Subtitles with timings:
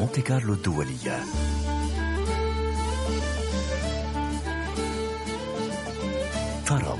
[0.00, 1.24] مونتي كارلو الدولية.
[6.66, 6.98] طرب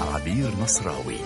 [0.00, 1.18] عبير نصراوي.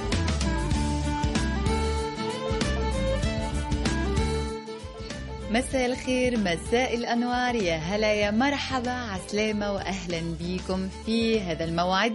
[5.51, 7.55] مساء الخير مساء الأنوار.
[7.55, 8.91] يا هلا يا مرحبا.
[8.91, 12.15] عسلامة وأهلا بكم في هذا الموعد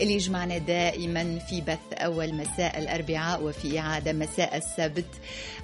[0.00, 5.06] اللي يجمعنا دائما في بث أول مساء الأربعاء وفي إعادة مساء السبت.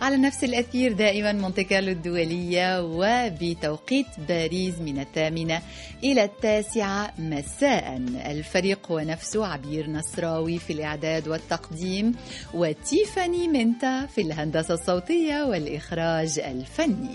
[0.01, 5.63] على نفس الأثير دائما مونتي الدولية وبتوقيت باريس من الثامنة
[6.05, 7.97] إلى التاسعة مساء.
[8.27, 12.15] الفريق هو نفسه عبير نصراوي في الإعداد والتقديم
[12.55, 17.12] وتيفاني منتا في الهندسة الصوتية والإخراج الفني.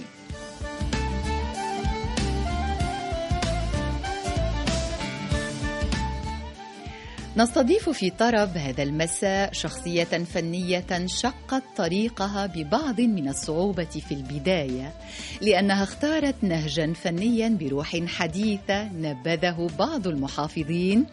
[7.37, 14.93] نستضيف في طرب هذا المساء شخصية فنية شقت طريقها ببعض من الصعوبة في البداية
[15.41, 21.05] لأنها اختارت نهجا فنيا بروح حديثة نبذه بعض المحافظين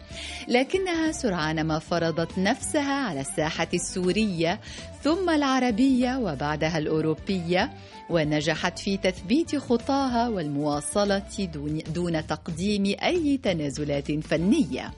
[0.47, 4.59] لكنها سرعان ما فرضت نفسها على الساحة السورية
[5.03, 7.71] ثم العربية وبعدها الأوروبية
[8.09, 11.49] ونجحت في تثبيت خطاها والمواصلة
[11.93, 14.93] دون, تقديم أي تنازلات فنية.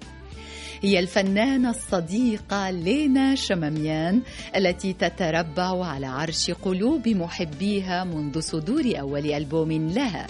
[0.82, 4.22] هي الفنانة الصديقة لينا شماميان
[4.56, 10.28] التي تتربع على عرش قلوب محبيها منذ صدور أول ألبوم لها.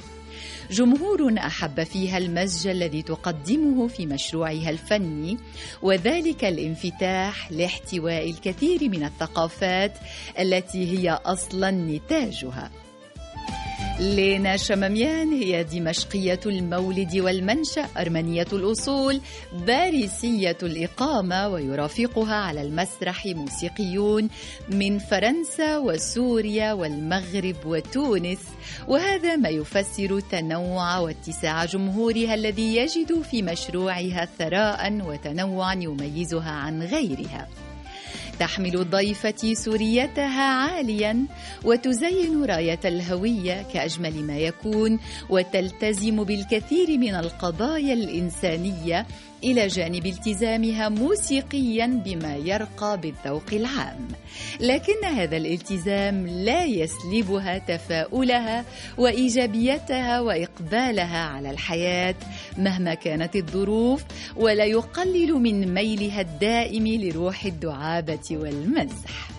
[0.71, 5.37] جمهور أحب فيها المزج الذي تقدمه في مشروعها الفني
[5.81, 9.93] وذلك الانفتاح لاحتواء الكثير من الثقافات
[10.39, 12.71] التي هي أصلا نتاجها.
[13.99, 19.21] لينا شماميان هي دمشقية المولد والمنشأ أرمنية الأصول
[19.67, 24.29] باريسية الإقامة ويرافقها على المسرح موسيقيون
[24.69, 28.39] من فرنسا وسوريا والمغرب وتونس.
[28.87, 37.47] وهذا ما يفسر تنوع واتساع جمهورها الذي يجد في مشروعها ثراء وتنوعا يميزها عن غيرها.
[38.39, 41.25] تحمل ضيفتي سوريتها عاليا
[41.65, 44.99] وتزين راية الهوية كأجمل ما يكون
[45.29, 49.05] وتلتزم بالكثير من القضايا الإنسانية
[49.43, 54.07] إلى جانب التزامها موسيقيا بما يرقى بالذوق العام.
[54.59, 58.65] لكن هذا الالتزام لا يسلبها تفاؤلها
[58.97, 62.15] وإيجابيتها وإقبالها على الحياة
[62.57, 64.03] مهما كانت الظروف
[64.35, 69.36] ولا يقلل من ميلها الدائم لروح الدعابة والمزح.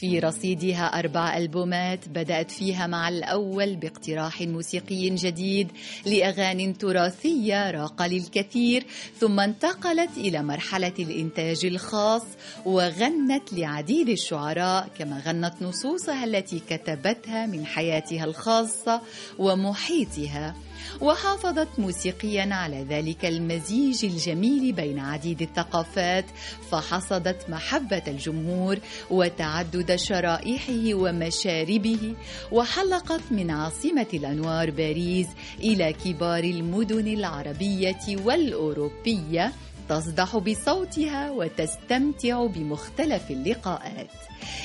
[0.00, 5.68] في رصيدها أربع ألبومات بدأت فيها مع الأول باقتراح موسيقي جديد
[6.06, 8.84] لأغاني تراثية راق للكثير
[9.20, 12.22] ثم انتقلت إلى مرحلة الإنتاج الخاص
[12.64, 19.00] وغنت لعديد الشعراء كما غنت نصوصها التي كتبتها من حياتها الخاصة
[19.38, 20.54] ومحيطها.
[21.00, 26.24] وحافظت موسيقيا على ذلك المزيج الجميل بين عديد الثقافات
[26.70, 28.78] فحصدت محبة الجمهور
[29.10, 32.14] وتعدد شرائحه ومشاربه
[32.52, 35.26] وحلقت من عاصمة الأنوار باريس
[35.60, 39.52] إلى كبار المدن العربية والأوروبية
[39.88, 44.10] تصدح بصوتها وتستمتع بمختلف اللقاءات.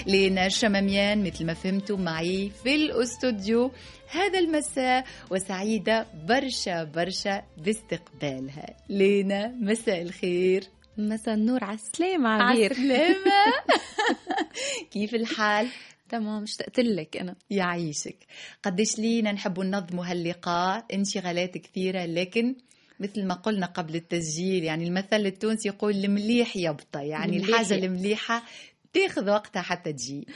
[0.08, 3.72] لينا شماميان مثل ما فهمتم معي في الأستوديو
[4.14, 8.78] هذا المساء وسعيدة برشا برشا باستقبالها.
[8.90, 10.64] لينا مساء الخير.
[10.98, 13.54] مساء النور على السلامة عبير عسلامة
[14.94, 15.68] كيف الحال؟
[16.10, 17.36] تمام اشتقت لك أنا.
[17.50, 18.18] يعيشك.
[18.64, 22.56] قديش لينا نحب ننظم هاللقاء؟ انشغالات كثيرة لكن
[23.00, 27.86] مثل ما قلنا قبل التسجيل يعني المثل التونسي يقول المليح يبطى يعني المليح الحاجة يبطى.
[27.86, 28.44] المليحة
[28.94, 30.28] تاخذ وقتها حتى تجي.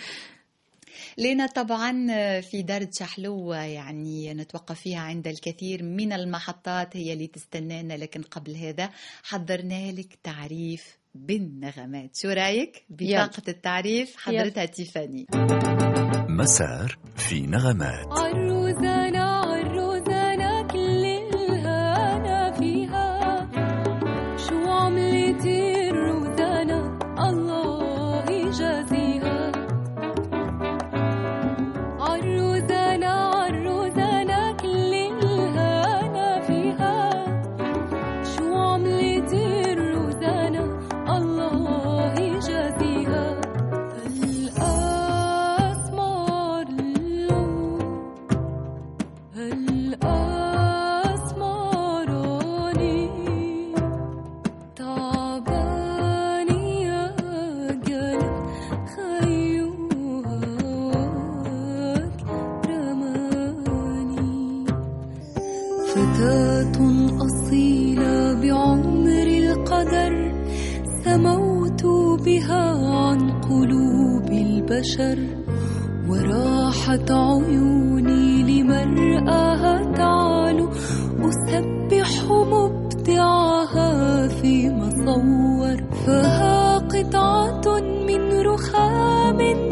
[1.17, 2.07] لينا طبعا
[2.41, 7.93] في دردشة حلوة يعني نتوقف فيها عند الكثير من المحطات هي اللي تستنانا.
[7.93, 8.89] لكن قبل هذا
[9.23, 12.15] حضرنا لك تعريف بالنغمات.
[12.15, 15.25] شو رأيك؟ بطاقة التعريف حضرتها تيفاني.
[16.29, 18.05] مسار في نغمات.
[65.97, 66.77] فتاة
[67.25, 70.13] أصيلة بعمر القدر
[71.05, 71.83] سموت
[72.25, 72.65] بها
[72.97, 75.17] عن قلوب البشر.
[76.09, 80.69] وراحت عيوني لمرآها تعالو
[81.29, 83.91] أسبح مبدعها
[84.27, 85.77] في مصور.
[86.05, 89.66] فها قطعة من رخام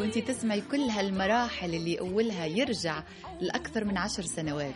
[0.00, 3.02] وانت تسمعي كل هالمراحل اللي أولها يرجع
[3.40, 4.74] لأكثر من عشر سنوات.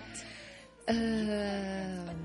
[0.88, 2.16] آه،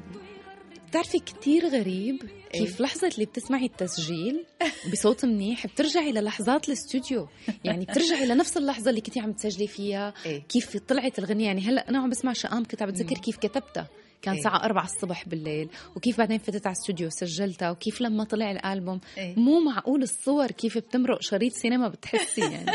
[0.90, 4.46] بتعرفي كتير غريب كيف لحظة اللي بتسمعي التسجيل
[4.92, 7.28] بصوت منيح بترجعي للحظات الاستوديو.
[7.64, 10.44] يعني بترجعي لنفس اللحظة اللي كنتي عم تسجلي فيها إيه.
[10.44, 11.46] كيف طلعت الغنية.
[11.46, 13.88] يعني هلأ أنا عم بسمع شقام كنت عم بتذكر كيف كتبتها.
[14.22, 14.40] كان إيه.
[14.40, 19.36] الساعة 4 الصبح بالليل وكيف بعدين فتت على الاستوديو سجلتها وكيف لما طلع الألبوم إيه.
[19.40, 22.72] مو معقول الصور كيف بتمرق شريط سينما بتحسي يعني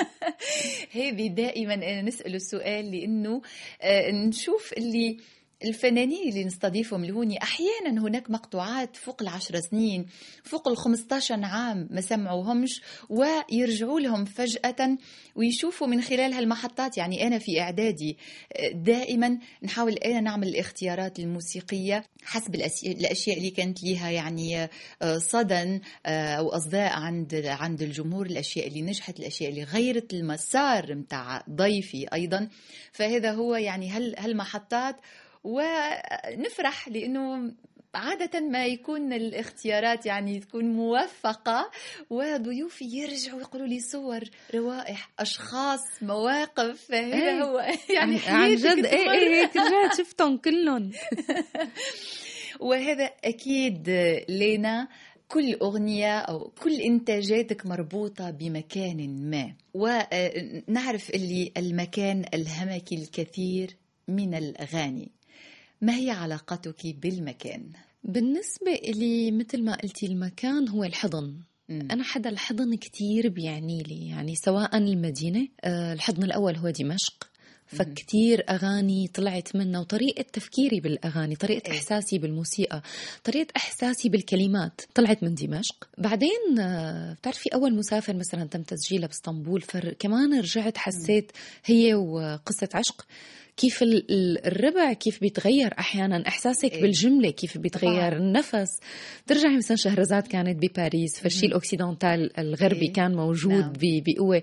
[0.92, 3.42] هذه دائما نسأل السؤال لأنه
[3.82, 5.16] آه، نشوف اللي
[5.64, 10.06] الفنانين اللي نستضيفهم لهوني أحيانا هناك مقطوعات فوق العشر سنين
[10.44, 14.98] فوق ال 15 عام ما سمعوهمش ويرجعوا لهم فجأة
[15.36, 16.98] ويشوفوا من خلال هالمحطات.
[16.98, 18.16] يعني أنا في إعدادي
[18.52, 24.68] آه، دائما نحاول أنا نعمل الاختيارات الموسيقية حسب الأشياء اللي كانت ليها يعني
[25.02, 30.94] آه، صدى آه، أو أصداء عند عند الجمهور الأشياء اللي نجحت الأشياء اللي غيرت المسار
[30.94, 32.48] متاع ضيفي أيضا.
[32.92, 34.96] فهذا هو يعني هال هالمحطات
[35.44, 37.52] ونفرح لأنه
[37.94, 41.70] عادة ما يكون الاختيارات يعني تكون موفقة
[42.10, 44.20] وضيوفي يرجعوا يقولوا لي صور
[44.54, 47.42] روائح أشخاص مواقف فهذا إيه.
[47.42, 47.58] هو
[47.96, 48.86] يعني عن جد.
[48.86, 50.92] إيه إيه هيك رجعت شفتهم كلهم.
[52.60, 53.90] وهذا أكيد
[54.28, 54.88] لينا
[55.28, 59.54] كل أغنية أو كل إنتاجاتك مربوطة بمكان ما.
[59.74, 63.76] ونعرف اللي المكان ألهمك الكثير
[64.08, 65.10] من الأغاني.
[65.82, 67.72] ما هي علاقتك بالمكان؟
[68.04, 71.34] بالنسبة إلي مثل ما قلتي المكان هو الحضن.
[71.70, 77.28] أنا حدا الحضن كتير بيعني لي يعني سواء المدينة آه، الحضن الأول هو دمشق
[77.66, 81.78] فكتير أغاني طلعت منها وطريقة تفكيري بالأغاني طريقة إيه.
[81.78, 82.82] إحساسي بالموسيقى
[83.24, 89.60] طريقة إحساسي بالكلمات طلعت من دمشق بعدين آه، بتعرفي أول مسافر مثلا تم تسجيلها باسطنبول
[89.60, 91.32] فكمان رجعت حسيت
[91.64, 93.06] هي وقصة عشق
[93.56, 96.82] كيف ال- ال- الربع كيف بيتغير أحيانا إحساسك إيه.
[96.82, 98.18] بالجملة كيف بيتغير طبعاً.
[98.18, 98.80] النفس
[99.26, 102.92] ترجعي مثلا شهرزاد كانت بباريس فالشيء الاوكسيدونتال الغربي إيه.
[102.92, 103.72] كان موجود نعم.
[103.82, 104.42] بقوة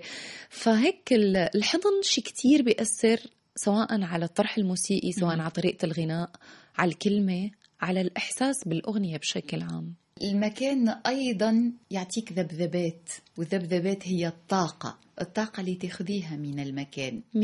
[0.50, 3.20] فهيك ال- الحضن شيء كتير بيأثر
[3.56, 5.40] سواء على الطرح الموسيقي سواء مهم.
[5.40, 6.30] على طريقة الغناء
[6.78, 7.50] على الكلمة
[7.80, 16.36] على الإحساس بالأغنية بشكل عام المكان أيضا يعطيك ذبذبات والذبذبات هي الطاقة الطاقة اللي تاخذيها
[16.36, 17.22] من المكان.
[17.34, 17.38] 100%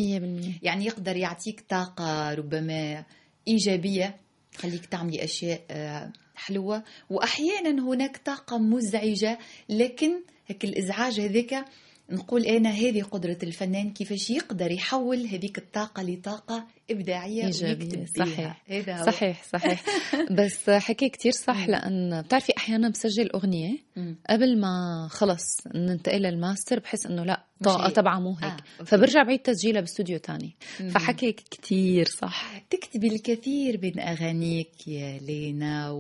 [0.62, 3.04] يعني يقدر يعطيك طاقة ربما
[3.49, 4.16] إيجابية
[4.52, 6.83] تخليك تعملي أشياء آه، حلوة.
[7.11, 11.64] وأحيانا هناك طاقة مزعجة لكن هيك الإزعاج هذاك
[12.11, 18.63] نقول أنا هذه قدرة الفنان كيفاش يقدر يحول هذيك الطاقة لطاقة إبداعية إيجابية، صحيح.
[18.69, 19.07] هذا هو.
[19.07, 19.85] صحيح صحيح
[20.39, 21.69] بس حكي كتير صح.
[21.69, 23.79] لأن بتعرفي أحيانا بسجل أغنية.
[24.31, 27.91] قبل ما خلص ننتقل للماستر بحس إنه لا طاقة.
[27.91, 28.85] تبعها مو هيك آه،.
[28.85, 30.89] فبرجع بعيد تسجيلها باستوديو تاني مم.
[30.89, 35.91] فحكيك كتير صح تكتبي الكثير من أغانيك يا لينا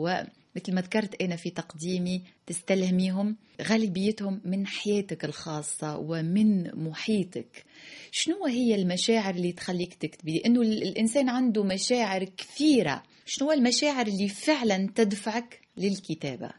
[0.56, 7.64] ومثل ما ذكرت أنا في تقديمي تستلهميهم غالبيتهم من حياتك الخاصة ومن محيطك.
[8.12, 13.02] شنو هي المشاعر اللي تخليك تكتبي؟ لأنه ال- الإنسان عنده مشاعر كثيرة.
[13.26, 16.50] شنو المشاعر اللي فعلا تدفعك للكتابة؟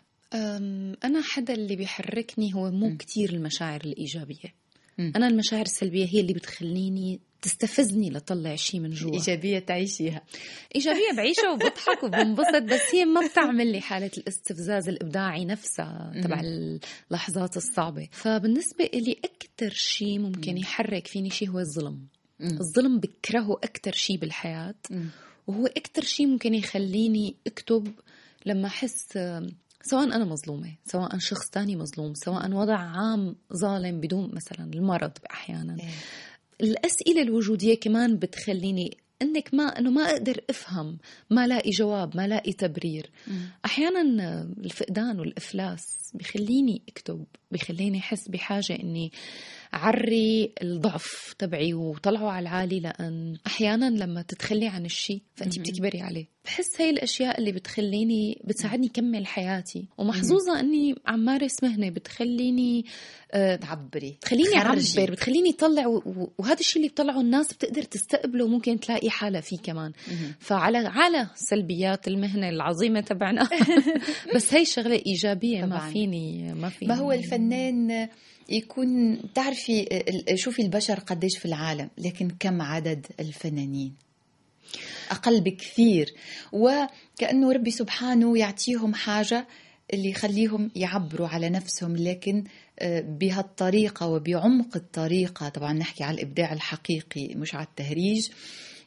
[1.03, 2.97] أنا حدا اللي بيحركني هو مو.
[2.97, 4.53] كتير المشاعر الإيجابية.
[4.99, 10.21] أنا المشاعر السلبية هي اللي بتخليني تستفزني لطلع شيء من جوا إيجابية تعيشيها
[10.75, 16.41] إيجابية بعيشها وبضحك وبنبسط بس هي ما بتعمل لي حالة الاستفزاز الإبداعي نفسها تبع
[17.11, 20.57] اللحظات الصعبة فبالنسبة إلي أكتر شيء ممكن مم.
[20.57, 22.07] يحرك فيني شيء هو الظلم.
[22.41, 24.75] الظلم بكرهه أكتر شيء بالحياة.
[25.47, 27.87] وهو أكتر شيء ممكن يخليني أكتب
[28.45, 29.17] لما أحس
[29.81, 35.77] سواء أنا مظلومة سواء شخص تاني مظلوم سواء وضع عام ظالم بدون مثلا المرض أحيانا
[35.79, 35.89] إيه.
[36.61, 40.97] الأسئلة الوجودية كمان بتخليني إنك ما إنه ما أقدر أفهم
[41.29, 43.41] ما لاقي جواب ما لاقي تبرير مم.
[43.65, 44.01] أحيانا
[44.63, 49.11] الفقدان والإفلاس بخليني أكتب بخليني أحس بحاجة إني
[49.77, 55.59] عري الضعف تبعي وطلعه على العالي لأن أحيانا لما تتخلي عن الشيء فأنت.
[55.59, 61.89] بتكبري عليه بحس هي الأشياء اللي بتخليني بتساعدني كمل حياتي ومحظوظة إني عم مارس مهنة
[61.89, 62.85] بتخليني
[63.31, 64.57] آه، تعبري بتخليني.
[64.57, 65.87] أعبر بتخليني اطلع
[66.37, 69.91] وهذا الشيء اللي بطلعه الناس بتقدر تستقبله وممكن تلاقي حالها فيه كمان.
[70.39, 73.49] فعلى على سلبيات المهنة العظيمة تبعنا
[74.35, 75.85] بس هي شغلة إيجابية طبعاً.
[75.85, 78.07] ما فيني ما فيني ما هو الفنان
[78.49, 80.03] يكون تعرفي
[80.35, 83.93] شوفي البشر قديش في العالم لكن كم عدد الفنانين؟
[85.11, 86.13] أقل بكثير.
[86.51, 89.47] وكأنه ربي سبحانه يعطيهم حاجة
[89.93, 92.43] اللي يخليهم يعبروا على نفسهم لكن
[92.79, 98.29] آه، بهالطريقة وبعمق الطريقة طبعا نحكي على الإبداع الحقيقي مش على التهريج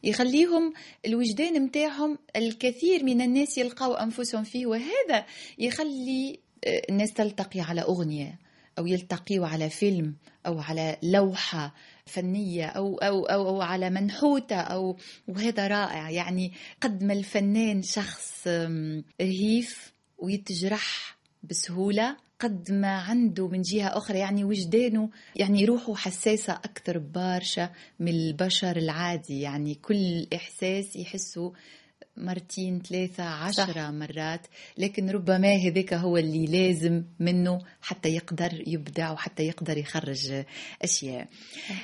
[0.05, 0.73] يخليهم
[1.07, 5.27] الوجدان متاعهم الكثير من الناس يلقوا أنفسهم فيه وهذا
[5.59, 8.39] يخلي آه، الناس تلتقي على أغنية.
[8.81, 10.15] أو يلتقيوا على فيلم
[10.47, 11.75] أو على لوحة
[12.07, 14.97] فنية أو أو أو, أو على منحوتة أو
[15.29, 16.11] وهذا رائع.
[16.11, 18.49] يعني قد ما الفنان شخص
[19.21, 22.17] رهيف ويتجرح بسهولة.
[22.39, 28.77] قد ما عنده من جهة أخرى يعني وجدانه يعني روحه حساسة أكثر ببارشة من البشر
[28.77, 29.41] العادي.
[29.41, 31.53] يعني كل إحساس يحسه
[32.21, 33.91] مرتين ثلاثة عشرة صح.
[33.91, 34.47] مرات.
[34.79, 40.43] لكن ربما هذاك هو اللي لازم منه حتى يقدر يبدع وحتى يقدر يخرج
[40.83, 41.29] أشياء.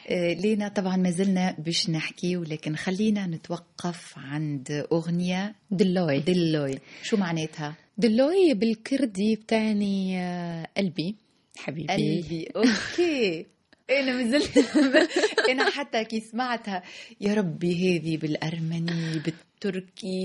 [0.09, 6.21] آه، لينا طبعا ما زلنا باش نحكي ولكن خلينا نتوقف عند أغنية دلوي.
[6.21, 6.79] دلوي.
[7.03, 11.17] شو معناتها؟ دلوي بالكردي بتعني آه، قلبي
[11.59, 11.93] حبيبي.
[11.93, 12.49] قلبي.
[12.57, 13.47] أوكي.
[13.91, 14.59] أنا مازلت
[15.51, 16.83] أنا حتى كي سمعتها
[17.21, 19.19] يا ربي هذه بالأرمني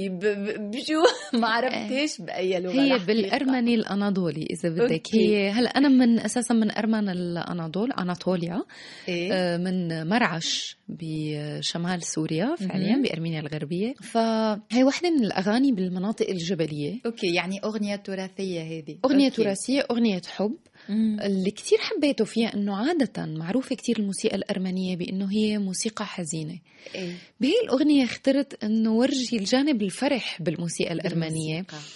[0.09, 1.01] ب- بشو
[1.41, 3.05] ما عرفتش بأي لغة هي الحقيقة.
[3.05, 5.17] بالارمني الأناضولي إذا بدك أوكي.
[5.37, 8.63] هي هلا أنا من أساسا من ارمن الأناضول أناطوليا
[9.07, 13.01] إيه؟ آه، من مرعش بشمال سوريا فعليا.
[13.01, 19.43] بأرمينيا الغربية فهي واحدة من الأغاني بالمناطق الجبلية أوكي يعني أغنية تراثية هذه أغنية أوكي.
[19.43, 20.55] تراثية أغنية حب
[20.89, 21.19] مم.
[21.19, 26.59] اللي كتير حبيته فيها أنه عادة معروفة كتير الموسيقى الأرمنية بأنه هي موسيقى حزينة
[26.95, 27.13] إيه.
[27.39, 30.93] بهي الأغنية اخترت أنه ورجي الجانب الفرح بالموسيقى.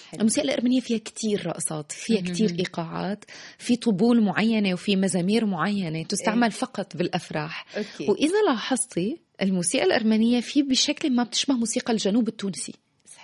[0.09, 0.19] حلو.
[0.19, 2.33] الموسيقى الأرمنية فيها كتير رقصات فيها مهم.
[2.33, 3.25] كتير إيقاعات
[3.57, 6.49] في طبول معينة وفي مزامير معينة تستعمل إيه.
[6.49, 12.73] فقط بالأفراح أوكي وإذا لاحظتي الموسيقى الأرمنية في بشكل ما بتشبه موسيقى الجنوب التونسي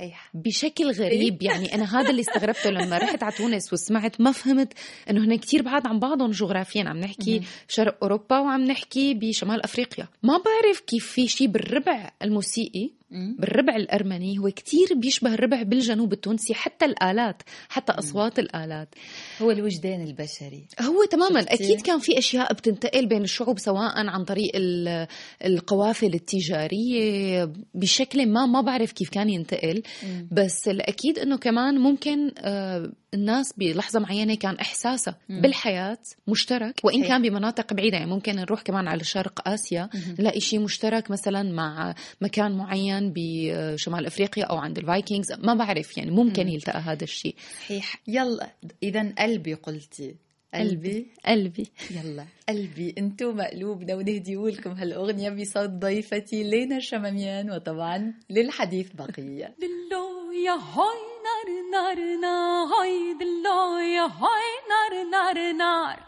[0.02, 0.30] صحيح.
[0.34, 4.74] بشكل غريب يعني أنا هذا اللي استغربته لما رحت على تونس وسمعت ما فهمت
[5.10, 6.84] إنه هن كتير بعاد عن بعضهم جغرافيا.
[6.90, 10.08] عم نحكي شرق أوروبا وعم نحكي بشمال أفريقيا.
[10.24, 16.54] ما بعرف كيف في شيء بالربع الموسيقي بالربع الأرمني هو كتير بيشبه الربع بالجنوب التونسي
[16.54, 18.96] حتى الآلات حتى أصوات الآلات.
[19.42, 20.68] هو الوجدان البشري.
[20.82, 21.42] هو تماما.
[21.42, 25.08] شفتي؟ أكيد كان في أشياء بتنتقل بين الشعوب سواء عن طريق ال-
[25.46, 29.84] القوافل التجارية بشكل ما ما بعرف كيف كان ينتقل.
[30.32, 37.04] بس الأكيد أنه كمان ممكن آه، الناس بلحظة معينة كان إحساسها بالحياة مشترك وإن.
[37.04, 37.98] كان بمناطق بعيدة.
[37.98, 39.90] يعني ممكن نروح كمان على شرق آسيا
[40.20, 46.12] نلاقي شيء مشترك مثلا مع مكان معين بشمال أفريقيا أو عند الفايكنجز ما بعرف يعني
[46.12, 47.36] ممكن يلتقى هذا الشيء.
[47.60, 48.02] صحيح.
[48.08, 48.52] يلا
[48.84, 50.16] اذا قلبي قلتي.
[50.54, 51.68] قلبي؟ قلبي.
[51.92, 52.96] يلا قلبي.
[52.98, 59.56] انتو مقلوبنا ونهديهولكم هالأغنية بصوت ضيفتي لينا شماميان وطبعا للحديث بقية.
[59.64, 62.68] دلو يا هاي نار نار نار.
[62.74, 66.06] هاي دلو يا هاي نار نار نار.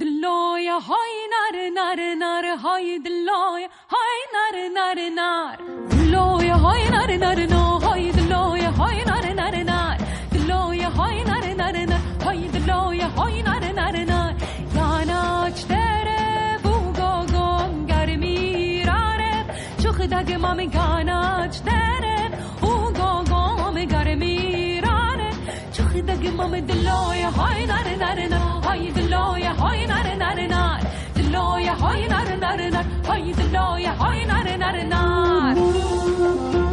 [0.00, 5.56] دلای های نر نر نر های دلای های نر نر نر.
[5.90, 9.98] دلای های نر نر نر های دلای های نر نر نر.
[10.32, 14.34] دلای های نر نر نر های دلای های نر نر نر.
[14.76, 19.44] یاناچ دره بوگو گم گرمی راره
[19.82, 22.23] چوخ دگ مام گاناچ دره
[26.34, 30.80] امام دلایه های نره نره نره های دلایه های نره نره نره
[31.14, 36.63] دلایه های نره نره نره های دلایه های نره نره نره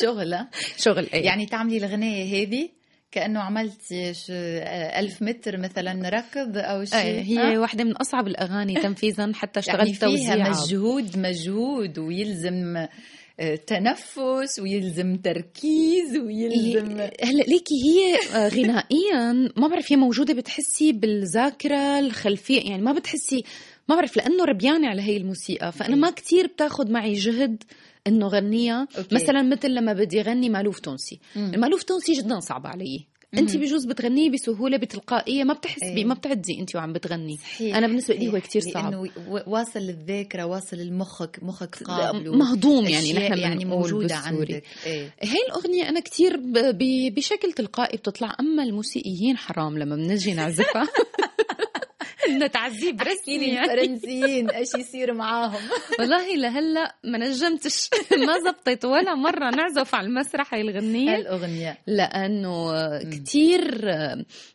[0.00, 2.68] شغلة شغل أي يعني تعملي الغنية هذه
[3.12, 4.12] كأنه عملتي
[4.98, 9.60] ألف متر مثلا ركض أو شيء أي هي آه؟ واحدة من أصعب الأغاني تنفيذا حتى
[9.60, 10.50] اشتغلت يعني فيها توزيع.
[10.50, 12.86] مجهود مجهود ويلزم
[13.40, 20.92] آه، تنفس ويلزم تركيز ويلزم هلا ليكي هي آه، غنائيا ما بعرف هي موجودة بتحسي
[20.92, 23.44] بالذاكرة الخلفية يعني ما بتحسي
[23.88, 27.62] ما بعرف لأنه ربيانة على هي الموسيقى فأنا ما كتير بتاخد معي جهد
[28.06, 29.14] إنه غنيها أوكي.
[29.14, 31.20] مثلا مثل لما بدي غني مألوف تونسي.
[31.36, 33.06] المألوف تونسي جدا صعب علي.
[33.38, 36.04] أنت بجوز بتغنيه بسهولة بتلقائية ما بتحسي إيه.
[36.04, 37.36] ما بتعدي أنت وعم بتغني.
[37.36, 37.76] صحيح.
[37.76, 38.40] أنا بالنسبة لي هو.
[38.40, 38.92] كتير صعب.
[38.92, 39.10] لأنه
[39.46, 44.54] واصل للذاكرة واصل للمخك مخك قابله مهضوم يعني نحن يعني موجودة بالسوري.
[44.54, 44.64] عندك.
[44.86, 45.14] إيه.
[45.20, 46.52] هي الأغنية أنا كتير ب...
[46.58, 47.14] ب...
[47.14, 48.36] بشكل تلقائي بتطلع.
[48.40, 50.88] أما الموسيقيين حرام لما بنجي نعزفها.
[52.30, 53.72] بدنا تعذيب رسمي يعني.
[53.72, 55.60] الفرنسيين إيش يصير معاهم.
[55.98, 57.90] والله لهلا ما نجمتش.
[58.26, 59.50] ما زبطت ولا مرة.
[59.50, 61.78] نعزف على المسرح هاي الغنية هالأغنية.
[61.86, 63.84] لأنه كتير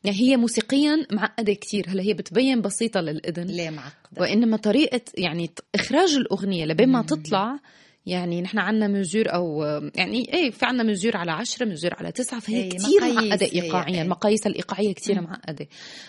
[0.03, 1.86] يعني هي موسيقيا معقدة كتير.
[1.89, 3.43] هلأ هي بتبين بسيطة للإذن.
[3.43, 7.60] ليه معقدة؟ وإنما طريقة يعني إخراج الأغنية لبين ما تطلع
[8.05, 9.63] يعني نحن عنا مزور أو
[9.95, 13.61] يعني إيه في عنا مزور على عشرة مزور على تسعة فهي إيه، كثير معقدة هي،
[13.61, 14.01] ايقاعيا إيه.
[14.01, 15.67] المقاييس الإيقاعية كثير معقدة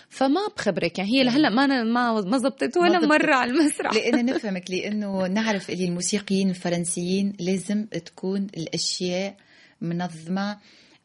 [0.09, 3.09] فما بخبرك يعني هي لهلأ ما أنا ما ما زبطت ما ولا زبطت.
[3.09, 9.37] مرة على المسرح لأن نفهمك لأنه نعرف اللي الموسيقيين الفرنسيين لازم تكون الأشياء
[9.81, 10.59] منظمة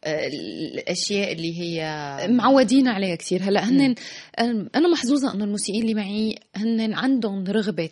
[0.08, 1.82] الأشياء اللي هي
[2.30, 3.44] معودين عليها كثير.
[3.44, 3.96] هلا هن
[4.76, 7.90] أنا محظوظة إنه الموسيقيين اللي معي هن عندهم رغبة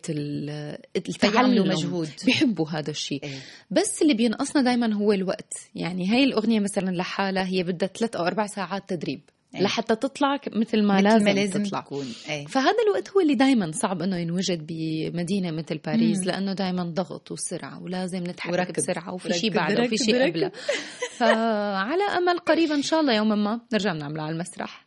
[0.95, 1.67] التعلم.
[1.67, 2.09] مجهود.
[2.25, 3.23] بيحبوا هذا الشيء.
[3.23, 3.39] إيه.
[3.71, 5.53] بس اللي بينقصنا دائما هو الوقت.
[5.75, 9.21] يعني هاي الأغنية مثلا لحالها هي بدها ثلاث أو أربع ساعات تدريب.
[9.55, 9.61] إيه.
[9.61, 12.45] لحتى تطلع مثل ما مثل لازم, ما لازم تطلع تكون أي.
[12.47, 17.83] فهذا الوقت هو اللي دائما صعب إنه ينوجد بمدينة مثل باريس لأنه دائما ضغط وسرعة
[17.83, 18.73] ولازم نتحرك وركض.
[18.73, 20.27] بسرعة وفي شيء بعده وفي شيء.
[20.27, 20.51] قبله
[21.19, 24.85] فعلى أمل قريب إن شاء الله يوما ما نرجع نعملها على المسرح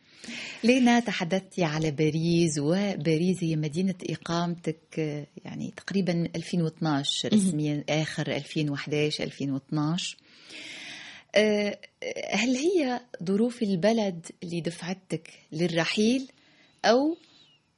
[0.63, 4.97] لينا تحدثتي على باريس وباريس هي مدينة إقامتك
[5.45, 10.28] يعني تقريبا 2012 رسميا آخر 2011 2012 آه،
[12.33, 16.31] هل هي ظروف البلد اللي دفعتك للرحيل
[16.85, 17.17] أو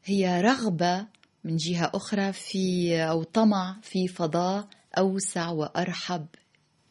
[0.06, 1.08] هي رغبة
[1.44, 6.26] من جهة أخرى في أو طمع في فضاء أوسع وأرحب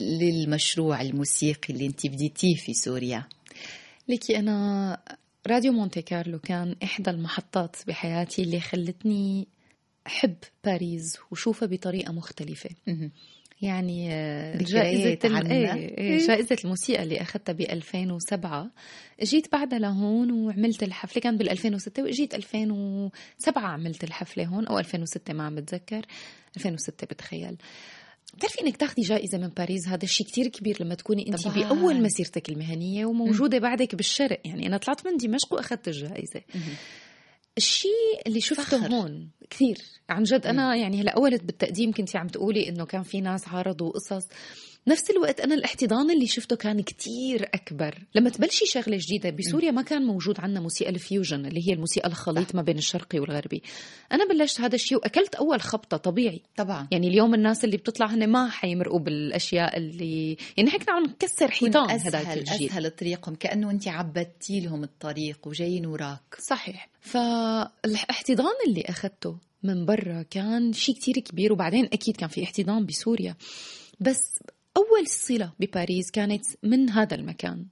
[0.01, 3.29] للمشروع الموسيقي اللي انت بديتيه في سوريا
[4.09, 5.01] ليكي أنا
[5.47, 9.49] راديو مونتي كارلو كان إحدى المحطات بحياتي اللي خلتني
[10.07, 12.71] أحب باريس وشوفها بطريقة مختلفة.
[13.63, 14.65] يعني آه، ال-
[15.37, 15.55] عنا.
[15.75, 18.71] إيه، إيه، جائزة الموسيقى اللي أخذتها ب 2007
[19.23, 25.35] جيت بعدها لهون وعملت الحفلة كان بال 2006 وإجيت 2007 عملت الحفلة هون أو 2006
[25.35, 26.03] ما عم بتذكر
[26.57, 27.57] 2006 بتخيل.
[28.35, 31.55] بتعرفي إنك تاخذي جائزة من باريس؟ هذا الشيء كتير كبير لما تكوني انت طبعاً.
[31.69, 34.41] بأول مسيرتك المهنية وموجودة بعدك بالشرق.
[34.45, 36.41] يعني أنا طلعت من دمشق وأخذت الجائزة.
[37.57, 38.95] الشيء اللي شفته فخر.
[38.95, 43.21] هون كثير عن جد أنا يعني هلأ أول بالتقديم كنتي عم تقولي إنه كان في
[43.21, 44.29] ناس عرضوا قصص
[44.87, 47.99] نفس الوقت أنا الاحتضان اللي شفته كان كتير أكبر.
[48.15, 52.55] لما تبلشي شغلة جديدة بسوريا ما كان موجود عندنا موسيقى الفيوجن اللي هي الموسيقى الخليط
[52.55, 53.63] ما بين الشرقي والغربي.
[54.13, 56.43] أنا بلشت هذا الشيء وأكلت أول خبطة طبيعي.
[56.57, 56.89] طبعا.
[56.91, 61.51] يعني اليوم الناس اللي بتطلع هن ما حيمرقوا بالأشياء اللي يعني نحن كنا عم نكسر
[61.51, 62.69] حيطان اسهل الجيل.
[62.69, 66.37] أسهل طريقهم كأنه أنت عبدتي لهم الطريق وجايين وراك.
[66.39, 66.89] صحيح.
[67.01, 73.37] فالاحتضان اللي أخذته من برا كان شيء كتير كبير وبعدين أكيد كان في احتضان بسوريا.
[74.01, 74.39] بس
[74.81, 77.67] أول صلة بباريس كانت من هذا المكان.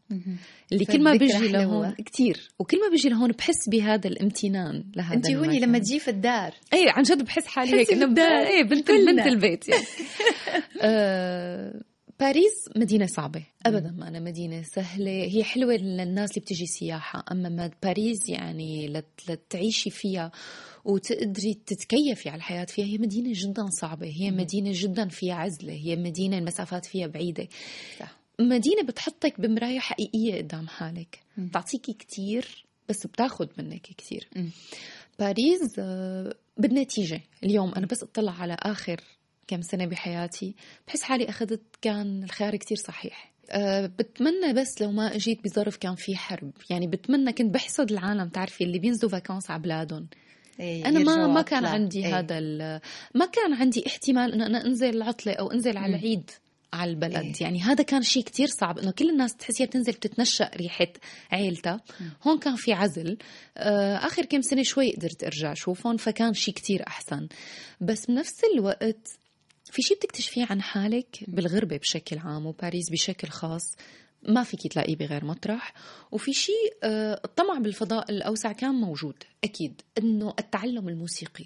[0.72, 1.48] اللي كل ما بيجي.
[1.48, 2.48] لهون كتير.
[2.58, 5.60] وكل ما بيجي لهون بحس بهذا الامتنان لهذا أنت هوني.
[5.60, 6.54] لما تجي في الدار.
[6.72, 8.22] إيه عن جد بحس حالي هيك إنه.
[8.48, 8.90] إيه بنت.
[8.90, 9.84] بنت البيت يعني.
[10.82, 11.80] آه،
[12.20, 13.42] باريس مدينة صعبة.
[13.66, 15.10] أبدا ما أنا مدينة سهلة.
[15.10, 17.24] هي حلوة للناس اللي بتجي سياحة.
[17.32, 20.32] أما ما باريس يعني لت- لتعيشي فيها
[20.88, 22.84] وتقدري تتكيفي على الحياة فيها.
[22.84, 24.06] هي مدينة جدا صعبة.
[24.06, 25.72] هي مدينة جدا فيها عزلة.
[25.72, 27.48] هي مدينة المسافات فيها بعيدة.
[28.00, 28.18] صح.
[28.40, 31.18] مدينة بتحطك بمراية حقيقية قدام حالك.
[31.38, 34.28] بتعطيكي كتير بس بتاخد منك كتير.
[34.36, 34.50] مم.
[35.18, 37.20] باريس آه، بالنتيجة.
[37.44, 39.00] اليوم أنا بس أطلع على آخر
[39.46, 40.54] كم سنة بحياتي.
[40.86, 43.32] بحس حالي أخذت كان الخيار كتير صحيح.
[43.50, 46.52] أه بتمنى بس لو ما أجيت بظرف كان في حرب.
[46.70, 48.28] يعني بتمنى كنت بحسد العالم.
[48.28, 50.06] تعرفي اللي بينزلوا فاكانس على بلادهم.
[50.60, 51.64] أنا ما ما كان.
[51.66, 52.18] عندي إيه.
[52.18, 52.80] هذا ال-
[53.14, 55.96] ما كان عندي احتمال إنه أنا أنزل العطلة أو أنزل على.
[55.96, 56.30] العيد
[56.72, 57.32] على البلد إيه.
[57.40, 60.86] يعني هذا كان شيء كتير صعب إنه كل الناس تحسيها بتنزل بتتنشأ ريحة
[61.32, 61.80] عيلتها
[62.26, 63.18] هون كان في عزل
[63.56, 67.28] آه، آخر كم سنة شوي قدرت أرجع أشوفهم فكان شيء كتير أحسن
[67.80, 69.08] بس بنفس الوقت
[69.72, 73.76] في شيء بتكتشفيه عن حالك بالغربة بشكل عام وباريس بشكل خاص
[74.22, 75.72] ما فيك تلاقيه بغير مطرح.
[76.12, 81.44] وفي شيء آه، الطمع بالفضاء الأوسع كان موجود أكيد أنه التعلم الموسيقي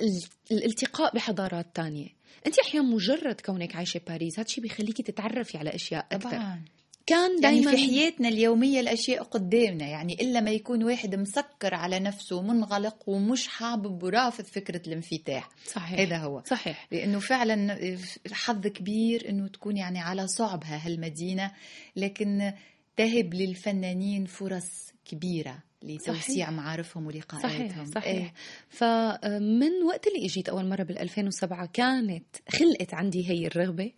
[0.00, 2.08] ال- الالتقاء بحضارات تانية.
[2.46, 6.30] أنت أحيانا مجرد كونك عايشة بباريس هذا الشيء بيخليكي تتعرفي على أشياء أكثر.
[6.30, 6.64] طبعا.
[7.06, 11.98] كان يعني دائما في حياتنا اليومية الأشياء قدامنا يعني إلا ما يكون واحد مسكر على
[11.98, 15.48] نفسه منغلق ومش حابب ورافض فكرة الانفتاح.
[15.66, 16.00] صحيح.
[16.00, 16.42] هذا هو.
[16.46, 16.88] صحيح.
[16.92, 17.78] لأنه فعلا
[18.32, 21.52] حظ كبير أنه تكون يعني على صعبها هالمدينة
[21.96, 22.52] لكن
[22.96, 26.50] تهب للفنانين فرص كبيرة لتوسيع صحيح.
[26.50, 27.84] معارفهم ولقاءاتهم صحيح إيه.
[27.94, 28.32] صحيح
[28.68, 33.92] فمن وقت اللي إجيت أول مرة بال 2007 كانت خلقت عندي هي الرغبة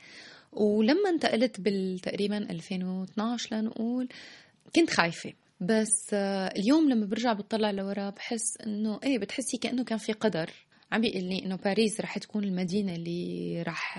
[0.56, 4.08] ولما انتقلت بالتقريبا 2012 لنقول
[4.76, 5.32] كنت خايفة.
[5.60, 10.50] بس آه، اليوم لما برجع بطلع لورا بحس إنه إيه بتحسي كأنه كان في قدر.
[10.92, 13.98] عم بيقول لي إنه باريس رح تكون المدينة اللي رح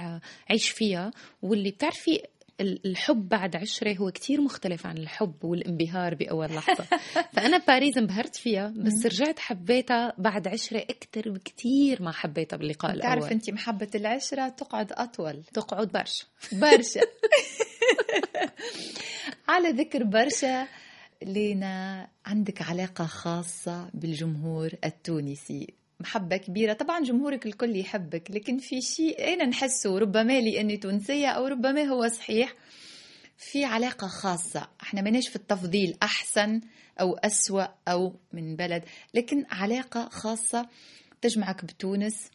[0.50, 2.22] أعيش فيها واللي بتعرفي
[2.62, 6.84] الحب بعد عشرة هو كتير مختلف عن الحب والانبهار بأول لحظة.
[7.34, 13.20] فأنا باريس انبهرت فيها بس رجعت حبيتها بعد عشرة أكتر بكتير ما حبيتها باللقاء الأول.
[13.20, 15.43] تعرف أنت محبة العشرة تقعد أطول.
[15.43, 16.26] تقعد برشا.
[16.52, 17.02] برشا.
[19.48, 20.67] على ذكر برشا
[21.24, 25.74] لينا عندك علاقة خاصة بالجمهور التونسي.
[26.00, 26.74] محبة كبيرة.
[26.74, 32.08] طبعا جمهورك الكل يحبك لكن في شيء أين نحسه؟ ربما لأني تونسية أو ربما هو
[32.08, 32.54] صحيح.
[33.38, 34.68] في علاقة خاصة.
[34.82, 36.62] إحنا ماناش في التفضيل أحسن
[37.02, 38.84] أو أسوأ أو من بلد
[39.14, 40.70] لكن علاقة خاصة
[41.22, 42.32] تجمعك بتونس.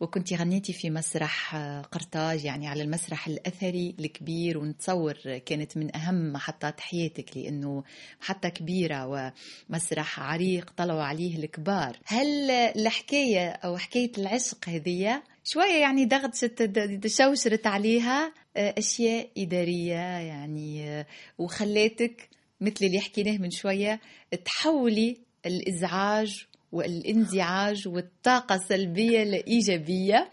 [0.00, 6.32] وكنت غنيتي في مسرح آه، قرطاج يعني على المسرح الأثري الكبير ونتصور كانت من أهم
[6.32, 7.84] محطات حياتك لأنه
[8.20, 9.32] محطة كبيرة
[9.70, 11.98] ومسرح عريق طلعوا عليه الكبار.
[12.04, 20.88] هل الحكاية أو حكاية العشق هذه شوية يعني دغدشت شوشرت عليها آه، أشياء إدارية يعني
[20.88, 21.06] آه،
[21.38, 22.28] وخلاتك
[22.60, 24.00] مثل اللي حكيناه من شوية
[24.44, 30.30] تحولي الإزعاج والانزعاج والطاقة السلبية لإيجابية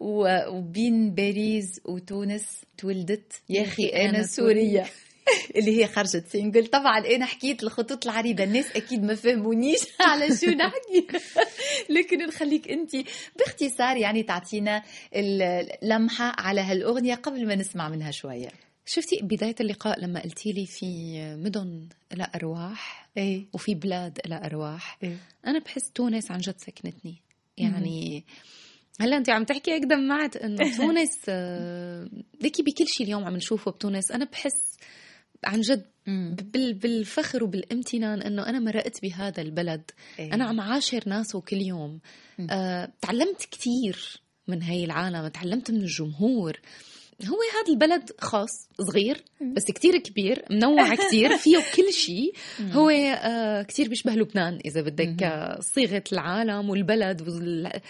[0.00, 2.44] و- وبين باريس وتونس
[2.78, 4.86] تولدت يا أخي أنا سورية.
[5.56, 8.44] اللي هي خرجت single طبعا أنا حكيت الخطوط العريضة.
[8.44, 11.06] الناس أكيد ما فهمونيش على شو نحكي.
[11.98, 12.90] لكن نخليك انت
[13.38, 14.82] باختصار يعني تعطينا
[15.14, 18.48] اللمحه على هالأغنية قبل ما نسمع منها شوية.
[18.86, 20.86] شفتي بداية اللقاء لما قلتي لي في
[21.36, 23.46] مدن لها أرواح إيه.
[23.52, 25.16] وفي بلاد لها أرواح؟ إيه.
[25.46, 27.16] أنا بحس تونس عن جد سكنتني
[27.56, 28.24] يعني
[29.00, 32.08] هلا انت عم تحكي هيك دمعت إنه تونس آه،
[32.40, 34.10] ليكي بكل شيء اليوم عم نشوفه بتونس.
[34.12, 34.76] أنا بحس
[35.44, 35.86] عن جد
[36.52, 39.90] بال- بالفخر وبالامتنان إنه أنا مرقت بهذا البلد.
[40.18, 40.34] إيه.
[40.34, 42.00] أنا عم عاشر ناسه كل يوم.
[42.50, 46.60] آه، تعلمت كثير من هاي العالم تعلمت من الجمهور.
[47.28, 49.24] هو هذا البلد خاص صغير
[49.56, 52.32] بس كتير كبير منوع كتير فيه كل شيء.
[52.72, 57.80] هو آه كتير بيشبه لبنان إذا بدك آه، صيغة العالم والبلد وال-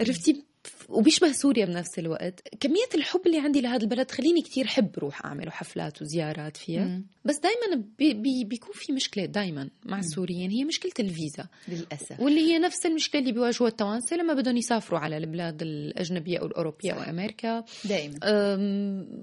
[0.00, 0.44] عرفتي؟
[0.90, 2.48] وبيشبه سوريا بنفس الوقت.
[2.60, 6.84] كمية الحب اللي عندي لهذا البلد خليني كتير حب روح أعمل حفلات وزيارات فيها.
[6.84, 7.04] مم.
[7.24, 10.50] بس دايما بي بي بيكون في مشكلة دايما مع السوريين.
[10.50, 11.46] هي مشكلة الفيزا.
[11.68, 12.20] للأسف.
[12.20, 16.92] واللي هي نفس المشكلة اللي بيواجهوها التوانسة لما بدهم يسافروا على البلاد الأجنبية أو الأوروبية
[16.92, 17.64] أو أمريكا.
[17.84, 18.18] دائما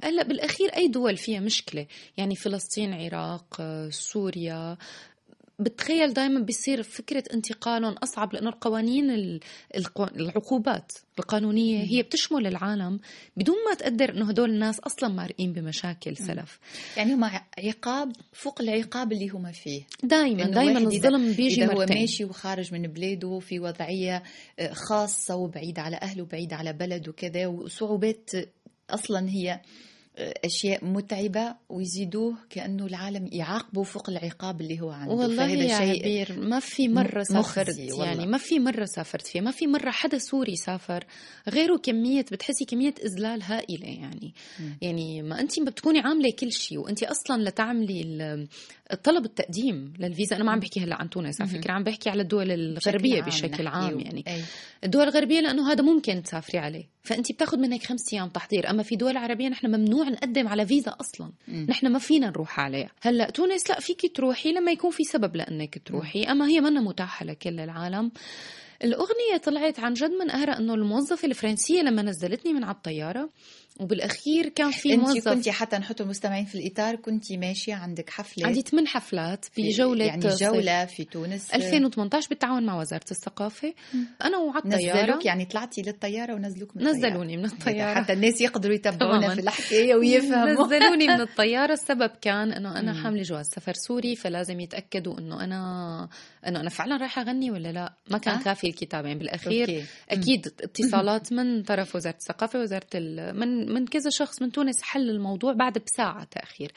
[0.03, 1.85] هلأ بالأخير أي دول فيها مشكلة.
[2.17, 4.77] يعني فلسطين عراق آه، سوريا.
[5.59, 9.39] بتخيل دائما بيصير فكرة انتقالهم أصعب لأنه القوانين ال-
[9.77, 12.99] القو- العقوبات القانونية هي بتشمل العالم
[13.37, 16.59] بدون ما تقدر إنه هدول الناس أصلا مارقين بمشاكل سلف.
[16.97, 17.23] يعني هم
[17.57, 19.81] عقاب فوق العقاب اللي هم فيه.
[20.03, 21.97] دائما دائما الظلم بيجي إذا هو مرتين.
[21.99, 24.23] ماشي وخارج من بلاده في وضعية
[24.59, 28.29] آه، خاصة وبعيد على أهله وبعيد على بلده وكذا وصعوبات
[28.89, 29.61] أصلا هي
[30.17, 35.13] آه، أشياء متعبة ويزيدوه كأنه العالم يعاقبه فوق العقاب اللي هو عنده.
[35.13, 38.05] والله فهذا يا شيء عبير ما في مرة مخزي سافرت والله.
[38.05, 41.03] يعني ما في مرة سافرت فيها ما في مرة حدا سوري سافر
[41.49, 44.33] غيره كمية بتحسي كمية إذلال هائلة يعني.
[44.81, 48.47] يعني ما أنت بتكوني عاملة كل شيء وأنت أصلا لتعملي
[48.93, 50.35] الطلب التقديم للفيزا.
[50.35, 53.67] أنا ما عم بحكي هلأ عن تونس على فكرة عم بحكي على الدول الغربية بشكل
[53.67, 54.03] عام نحكي.
[54.03, 54.23] يعني.
[54.27, 54.41] أي.
[54.83, 56.89] الدول الغربية لأنه هذا ممكن تسافري عليه.
[57.03, 58.69] فأنت بتاخذ منك خمس أيام تحضير.
[58.69, 61.31] أما في دول عربية نحن ممنوع نقدم على فيزا أصلا.
[61.69, 65.81] نحن ما فينا نروح عليها هلأ تونس لا فيك تروحي لما يكون في سبب لأنك
[65.85, 66.23] تروحي.
[66.23, 68.11] أما هي منا متاحة لكل العالم.
[68.83, 73.29] الأغنية طلعت عن جد من أهرى أنه الموظفة الفرنسية لما نزلتني من على الطيارة.
[73.79, 75.27] وبالأخير كان في أنت موظف.
[75.29, 78.47] كنتي حتى نحط المستمعين في الإطار كنتي ماشية عندك حفلة.
[78.47, 81.51] عندي ثمان حفلات في- بجولة يعني جولة في تونس.
[81.53, 83.73] 2018 بالتعاون مع وزارة الثقافة.
[84.23, 87.09] أنا وعلى نزلوك يعني طلعتي للطيارة ونزلوك من الطيارة.
[87.09, 87.93] نزلوني من الطيارة.
[88.01, 89.35] حتى الناس يقدروا يتابعونا تماماً.
[89.35, 90.65] في الحكاية ويفهموا.
[90.77, 91.73] نزلوني من الطيارة.
[91.73, 96.09] السبب كان إنه أنا حاملة جواز سفر سوري فلازم يتأكدوا إنه أنا
[96.47, 97.93] إنه أنا فعلا رايحة أغني ولا لا.
[98.11, 98.43] ما كان آه.
[98.43, 99.07] كافي الكتابة.
[99.07, 99.83] يعني بالأخير أوكي.
[100.09, 103.39] أكيد اتصالات من طرف وزارة الثقافة وزارة ال...
[103.67, 106.71] من من كذا شخص من تونس حل الموضوع بعد بساعة تأخير.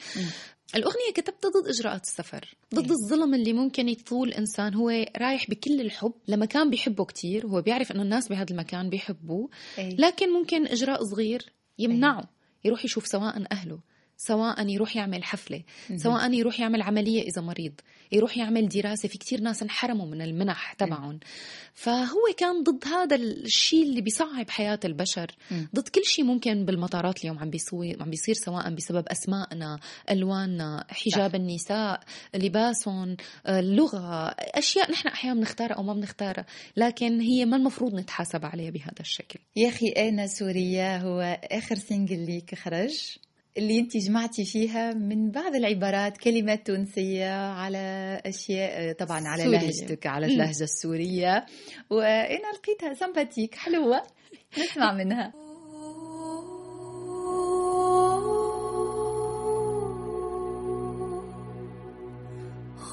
[0.75, 2.91] الأغنية كتبتها ضد إجراءات السفر ضد إيه.
[2.91, 4.73] الظلم اللي ممكن يطول إنسان.
[4.73, 9.95] هو رايح بكل الحب لمكان بيحبه كتير هو بيعرف إنه الناس بهذا المكان بيحبوه أي.
[9.99, 12.29] لكن ممكن إجراء صغير يمنعه
[12.65, 13.79] يروح يشوف سواء أهله.
[14.27, 15.63] سواء يروح يعمل حفلة
[15.95, 17.73] سواء يروح يعمل عملية إذا مريض
[18.11, 21.19] يروح يعمل دراسة في كتير ناس انحرموا من المنح تبعهم.
[21.73, 25.31] فهو كان ضد هذا الشيء اللي بيصعب حياة البشر.
[25.75, 29.79] ضد كل شيء ممكن بالمطارات اليوم عم بيصير عم بيصير سواء بسبب أسمائنا
[30.09, 32.03] ألواننا حجاب النساء
[32.35, 36.45] لباسهم اللغة أشياء نحن أحيانا بنختارها أو ما بنختارها.
[36.77, 39.39] لكن هي ما المفروض نتحاسب عليها بهذا الشكل.
[39.55, 43.17] يا أخي أنا سوريا؟ هو آخر سنجل ليك خرج.
[43.57, 49.59] اللي انت جمعتي فيها من بعض العبارات كلمات تونسية على أشياء طبعا على سورية.
[49.59, 51.45] لهجتك على اللهجة السورية.
[51.89, 54.01] وأنا لقيتها سمباتيك حلوة.
[54.59, 55.33] نسمع منها.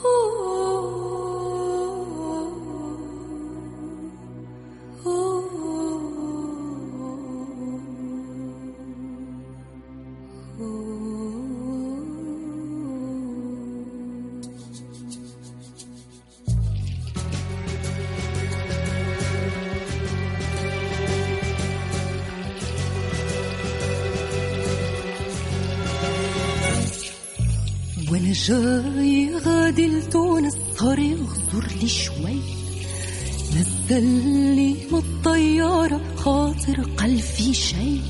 [0.04, 0.67] وأنا
[28.46, 32.40] جاي غادي لتونس صار يغزر لي شوي.
[33.56, 38.00] نزلني من الطيارة خاطر قلب في شي.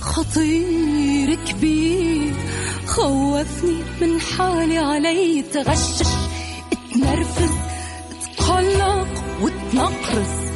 [0.00, 2.34] خطير كبير
[2.86, 5.42] خوفني من حالي علي.
[5.52, 6.12] تغشش
[6.72, 7.54] اتنرفز
[8.12, 9.08] اتقلق
[9.42, 10.52] واتنرفس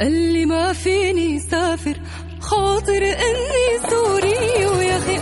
[0.00, 2.00] اللي ما فيني سافر
[2.40, 4.66] خاطر إني سوري.
[4.66, 5.16] ويا أخي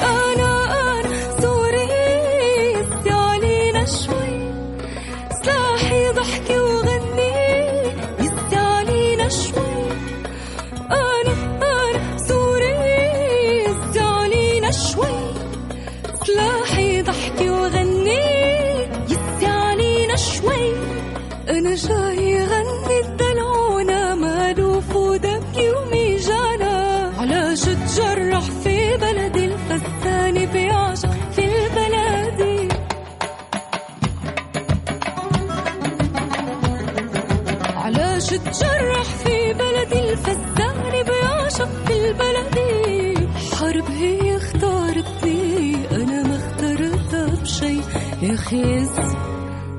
[48.47, 49.17] يا خيس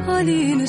[0.08, 0.63] علينا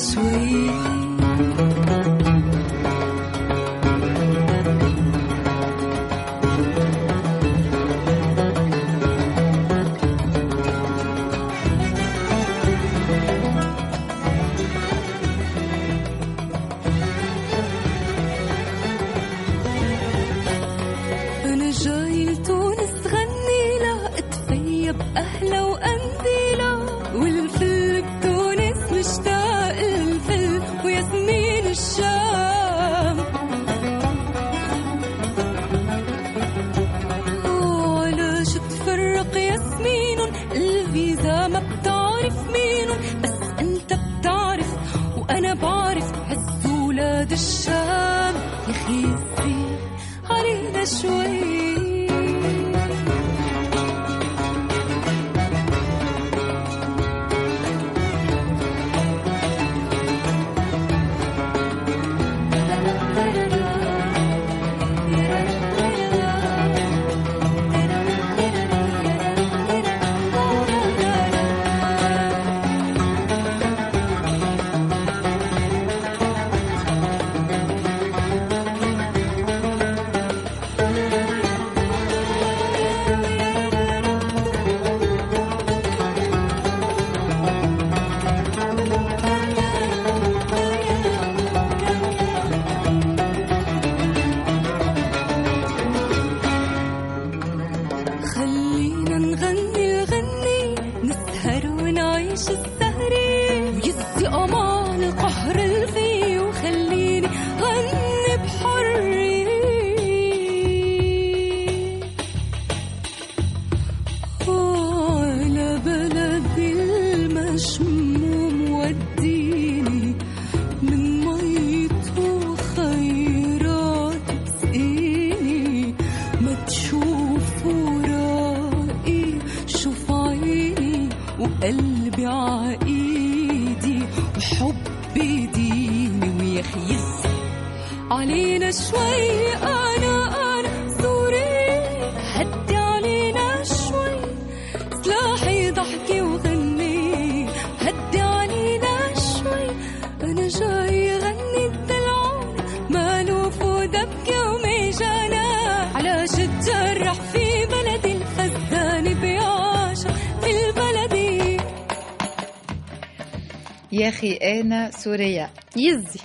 [165.03, 165.49] سوريا.
[165.77, 166.19] يزي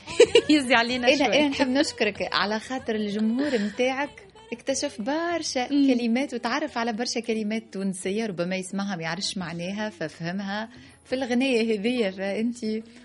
[0.50, 1.26] يزي علينا شوي.
[1.26, 2.28] أنا نحب نشكرك.
[2.32, 4.10] على خاطر الجمهور متاعك
[4.52, 10.68] اكتشف برشا كلمات وتعرف على برشا كلمات تونسية ربما يسمعها ما يعرفش معناها ففهمها
[11.04, 12.56] في الغنية هذية فأنت.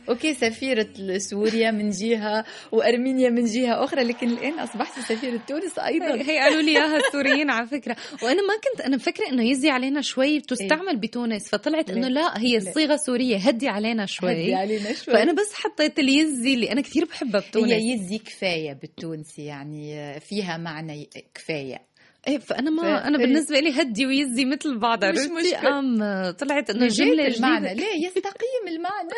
[0.10, 6.16] أوكي سفيرة سوريا من جهة وأرمينيا من جهة أخرى لكن الآن أصبحت سفيرة تونس أيضا.
[6.16, 7.96] هي قالوا لي إياها السوريين على فكرة.
[8.24, 12.20] وأنا ما كنت أنا مفكره إنه يزي علينا شوي تستعمل بتونس فطلعت إنه لا.
[12.20, 12.72] لا هي لا.
[12.72, 14.32] صيغة سورية هدي علينا شوي.
[14.32, 15.14] هدي علينا شوي.
[15.14, 17.72] فأنا بس حطيت اليزي اللي أنا كثير بحبها بتونس.
[17.72, 21.89] هي يزي كفاية بالتونسي يعني فيها معنى كفاية.
[22.30, 25.80] إيه فأنا ما ف- أنا بالنسبة لي هدي ويزي مثل بعض مش؟ مشكلة.
[25.80, 25.98] أم
[26.32, 29.10] طلعت إنه جملة المعنى لا يستقيم المعنى.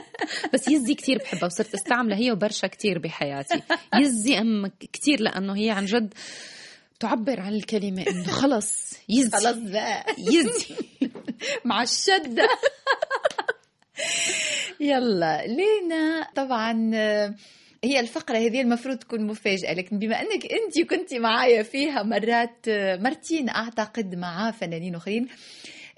[0.54, 3.62] بس يزي كثير بحبها وصرت أستعملها هي وبرشا كثير بحياتي.
[3.94, 6.14] يزي أم كثير لأنه هي عن جد
[7.00, 9.30] تعبر عن الكلمة إنه خلص يزي.
[9.30, 10.04] خلاص بقى.
[10.18, 10.74] يزي.
[11.64, 12.48] مع الشدة.
[14.80, 16.90] يلا لينا طبعا
[17.84, 22.68] هي الفقرة هذه المفروض تكون مفاجأة لكن بما أنك أنت كنت معايا فيها مرات
[23.00, 25.28] مرتين أعتقد مع فنانين أخرين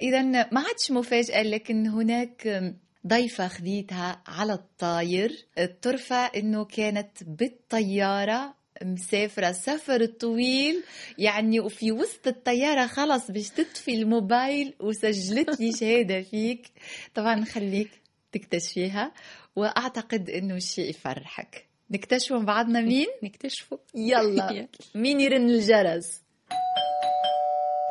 [0.02, 2.72] إذا ما عادش مفاجأة لكن هناك
[3.06, 10.82] ضيفة خذيتها على الطاير الطرفة أنه كانت بالطيارة مسافرة سفر طويل
[11.18, 16.68] يعني وفي وسط الطيارة خلص باش تطفي الموبايل وسجلت لي شهادة فيك.
[17.14, 17.90] طبعا نخليك
[18.32, 19.12] تكتشفيها
[19.56, 21.71] وأعتقد أنه الشيء يفرحك.
[21.90, 23.78] نكتشفوا بعضنا مين؟ نكتشفوا.
[23.94, 24.66] يلا.
[24.94, 26.22] مين يرن الجرس؟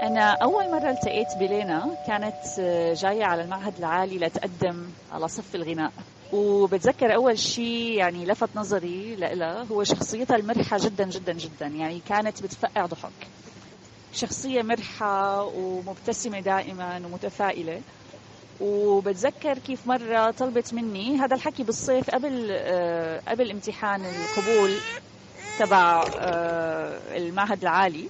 [0.01, 1.97] أنا أول مرة التقيت بلينا.
[2.07, 5.91] كانت آه، جاية على المعهد العالي لتقدم على صف الغناء.
[6.33, 11.67] وبتذكر أول شيء يعني لفت نظري لإلها هو شخصيتها المرحة جدا جدا جدا.
[11.67, 13.27] يعني كانت بتفقع ضحك.
[14.13, 17.81] شخصية مرحة ومبتسمة دائما ومتفائلة.
[18.61, 24.77] وبتذكر كيف مرة طلبت مني هذا الحكي بالصيف قبل آه، قبل امتحان القبول
[25.59, 28.09] تبع آه، المعهد العالي.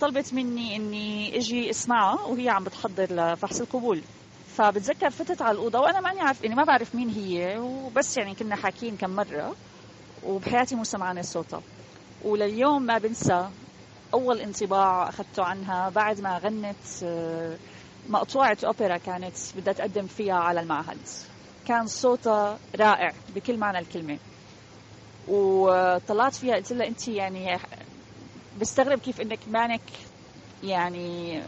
[0.00, 4.02] طلبت مني إني أجي اسمعها وهي عم بتحضر لفحص القبول.
[4.56, 8.56] فبتذكر فتت على الأوضة وأنا ماني عارف اني ما بعرف مين هي وبس يعني كنا
[8.56, 9.54] حاكيين كم مرة
[10.26, 11.62] وبحياتي مو سمعانة صوتها.
[12.24, 13.48] ولليوم ما بنسى
[14.14, 17.04] أول انطباع أخذته عنها بعد ما غنت
[18.08, 20.98] مقطوعة أوبرا كانت بدها تقدم فيها على المعهد.
[21.64, 24.18] كان صوتها رائع بكل معنى الكلمة.
[25.28, 27.56] وطلعت فيها قلت لها انت يعني
[28.60, 29.80] بستغرب كيف إنك مانك
[30.62, 31.40] يعني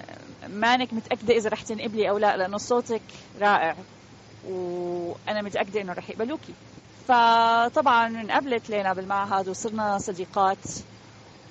[0.48, 3.02] مانك متأكدة إذا رح تنقبلي أو لا لأنه صوتك
[3.36, 3.74] رائع.
[4.48, 6.52] وأنا متأكدة إنه رح يقبلوكي.
[7.06, 10.64] فطبعا انقبلت لينا بالمعهد وصرنا صديقات.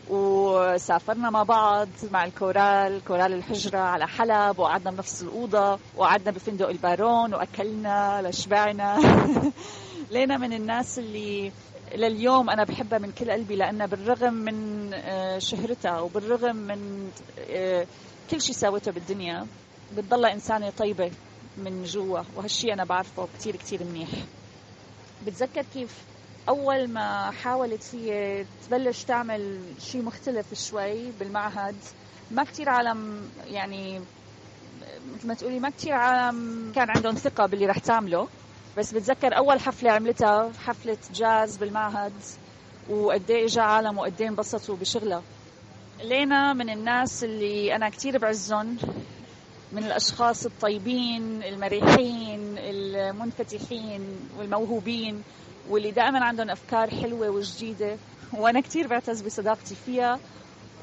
[0.09, 7.33] وسافرنا مع بعض مع الكورال كورال الحجرة على حلب وقعدنا بنفس الأوضة وقعدنا بفندق البارون
[7.33, 8.99] وأكلنا لشبعنا.
[10.11, 11.51] لينا من الناس اللي
[11.95, 17.09] لليوم أنا بحبها من كل قلبي لأنها بالرغم من آه، شهرتها وبالرغم من
[17.49, 17.85] آه،
[18.31, 19.47] كل شيء ساوته بالدنيا
[19.97, 21.11] بتضلها إنسانة طيبة
[21.57, 22.19] من جوا.
[22.35, 24.09] وهالشي أنا بعرفه كتير كتير منيح.
[25.25, 26.08] بتذكر كيف
[26.49, 31.75] أول ما حاولت هي تبلش تعمل شيء مختلف شوي بالمعهد
[32.31, 34.01] ما كتير عالم يعني
[35.15, 38.27] مثل ما تقولي ما كتير عالم كان عندهم ثقة باللي رح تعمله.
[38.77, 42.13] بس بتذكر أول حفلة عملتها حفلة جاز بالمعهد
[42.89, 45.21] وقد إيه اجى عالم وقد إيه انبسطوا بشغلها
[46.03, 48.77] لينا من الناس اللي أنا كتير بعزهم
[49.71, 54.01] من الأشخاص الطيبين المريحين المنفتحين
[54.37, 55.21] والموهوبين.
[55.69, 57.97] واللي دائما عندهم أفكار حلوة وجديدة
[58.33, 60.19] وأنا كتير بعتز بصداقتي فيها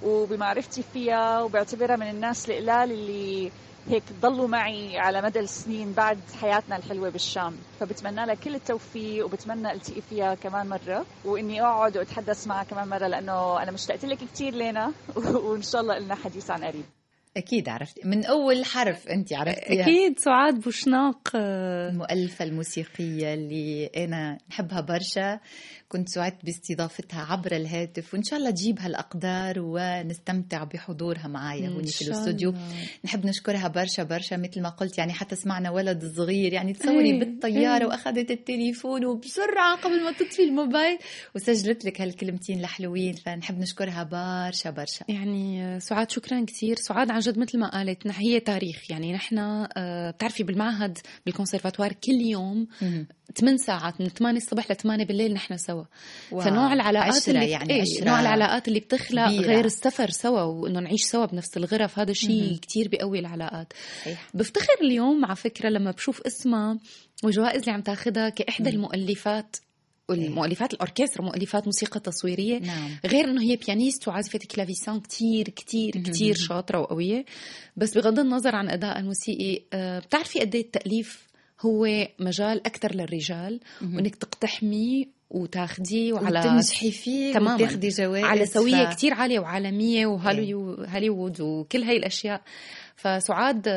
[0.03, 3.51] وبمعرفتي فيها وبعتبرها من الناس القلال اللي
[3.89, 7.57] هيك ضلوا معي على مدى السنين بعد حياتنا الحلوة بالشام.
[7.81, 13.07] فبتمنى لها كل التوفيق وبتمنى ألتقي فيها كمان مرة وإني أقعد وأتحدث معها كمان مرة
[13.07, 14.93] لأنه أنا مشتقت لك كتير لينا
[15.45, 16.85] وإن شاء الله لنا حديث عن قريب.
[17.37, 18.01] أكيد عرفتي.
[18.05, 19.83] من أول حرف أنت عرفتيها.
[19.83, 25.41] أكيد سعاد بوشناق آه، المؤلفة الموسيقية اللي أنا نحبها برشا.
[25.89, 31.87] كنت سعدت باستضافتها عبر الهاتف وإن شاء الله تجيبها الأقدار ونستمتع بحضورها معايا إن هوني
[31.89, 32.55] في الاستوديو.
[33.05, 37.19] نحب نشكرها برشا برشا مثل ما قلت يعني حتى سمعنا ولد صغير يعني تصوري إيه،
[37.19, 37.87] بالطيارة إيه.
[37.87, 40.99] وأخذت التليفون وبسرعة قبل ما تطفي الموبايل
[41.35, 47.39] وسجلت لك هالكلمتين الحلوين فنحب نشكرها برشا برشا يعني سعاد شكرا كثير سعاد عن جد
[47.39, 49.39] مثل ما قالت هي تاريخ يعني نحن
[49.77, 52.67] آه، بتعرفي بالمعهد بالكونسرفاتوار كل يوم.
[53.35, 55.85] 8 ساعات من 8 الصبح ل 8 بالليل نحن سوا
[56.33, 56.41] wow.
[56.41, 59.47] فنوع العلاقات عشرة اللي يعني إيه عشرة نوع العلاقات اللي بتخلق كبيرة.
[59.47, 62.57] غير السفر سوا وإنه نعيش سوا بنفس الغرف هذا شيء مهم.
[62.57, 64.29] كتير بيقوي العلاقات صحيح.
[64.35, 66.79] بفتخر اليوم على فكرة لما بشوف اسمها
[67.25, 68.71] والجوائز اللي عم تاخذها كإحدى.
[68.71, 69.57] المؤلفات
[70.09, 75.91] والمؤلفات الأوركسترا مؤلفات موسيقى تصويرية نعم غير إنه هي pianiste وعازفة clavecin كتير كتير.
[75.91, 77.25] كتير شاطرة وقوية
[77.77, 81.26] بس بغض النظر عن ادائها الموسيقي آه، بتعرفي قد إيه التأليف
[81.61, 83.61] هو مجال أكثر للرجال.
[83.83, 87.55] وإنك تقتحميه وتاخديه وعلى وتنجحي فيه تماماً.
[87.55, 92.41] وتاخدي جوائز على سوية ف- كتير عالية وعالمية وهوليو- هوليوود وكل هاي الأشياء
[92.97, 93.69] فسعاد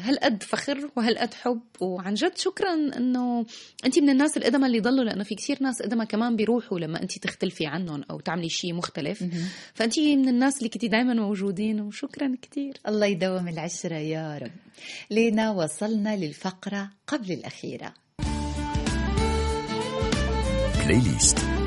[0.00, 3.46] هالقد فخر وهالقد حب؟ وعن جد شكرا إنه
[3.84, 7.18] أنت من الناس القدماء اللي ضلوا لأنه في كثير ناس قدماء كمان بيروحوا لما أنت
[7.18, 9.24] تختلفي عنهم أو تعملي شيء مختلف.
[9.74, 12.76] فأنت من الناس اللي كنتي دائما موجودين وشكرا كثير.
[12.88, 14.52] الله يدوم العشرة يا رب.
[15.10, 17.94] لينا وصلنا للفقرة قبل الأخيرة.
[20.84, 21.57] بلاي ليست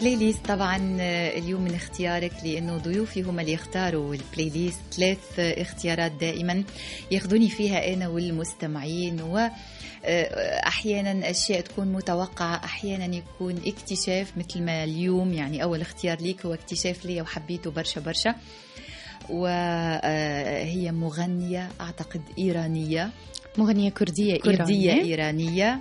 [0.00, 5.38] بلاي ليست طبعا آه، اليوم من اختيارك لأنه ضيوفي هم اللي يختاروا ال playlist ثلاث
[5.38, 6.64] آه، اختيارات دائما
[7.10, 9.38] ياخذوني فيها أنا والمستمعين و
[10.04, 16.46] آه، أحيانا أشياء تكون متوقعة أحيانا يكون اكتشاف مثل ما اليوم يعني أول اختيار ليك
[16.46, 18.34] هو اكتشاف لي وحبيته برشا برشا.
[19.30, 23.10] وهي مغنية أعتقد إيرانية.
[23.58, 25.02] مغنية كردية كردية إيرانية.
[25.02, 25.80] إيرانية.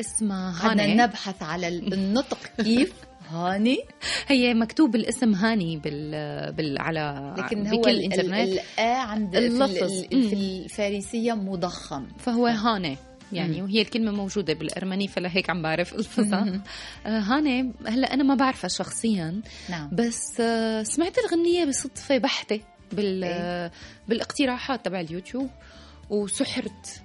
[0.00, 0.94] اسمها بدنا هاني.
[0.94, 2.92] نبحث على النطق كيف.
[3.28, 3.78] هاني؟
[4.28, 6.10] هي مكتوب الاسم هاني بال,
[6.52, 6.78] بال...
[6.78, 8.34] على لكن هو الإنترنت.
[8.48, 9.82] ال- الآ عند اللفظ.
[10.12, 12.06] ال- في الفارسية مضخم.
[12.18, 12.96] فهو هاني
[13.32, 13.62] يعني.
[13.62, 15.94] وهي الكلمة موجودة بالأرمني فلهيك عم بعرف.
[15.98, 16.60] الفظها
[17.06, 19.90] هاني هلا أنا ما بعرفها شخصيا نعم.
[19.92, 22.60] بس آه سمعت الغنية بصدفة بحتة
[22.92, 23.72] بال إيه.
[24.08, 25.50] بالاقتراحات تبع اليوتيوب
[26.10, 27.02] وسحرت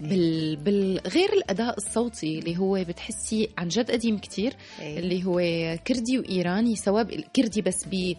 [0.00, 0.56] بال...
[0.56, 1.00] بال...
[1.06, 4.98] غير الأداء الصوتي اللي هو بتحسي عن جد قديم كتير إيه.
[4.98, 5.38] اللي هو
[5.86, 8.14] كردي وإيراني سواء كردي بس ب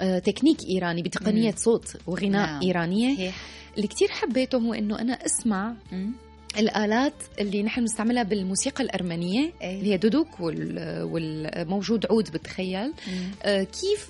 [0.00, 0.18] آه،
[0.68, 1.56] إيراني بتقنية مم.
[1.56, 2.62] صوت وغناء نعم.
[2.62, 3.36] إيرانية صحيح
[3.76, 6.12] اللي كتير حبيته هو إنه أنا أسمع مم.
[6.58, 9.78] الآلات اللي نحن بنستعملها بالموسيقى الأرمنية إيه.
[9.78, 12.92] اللي هي دودوك وال- والموجود عود بتخيل.
[13.42, 14.08] آه، كيف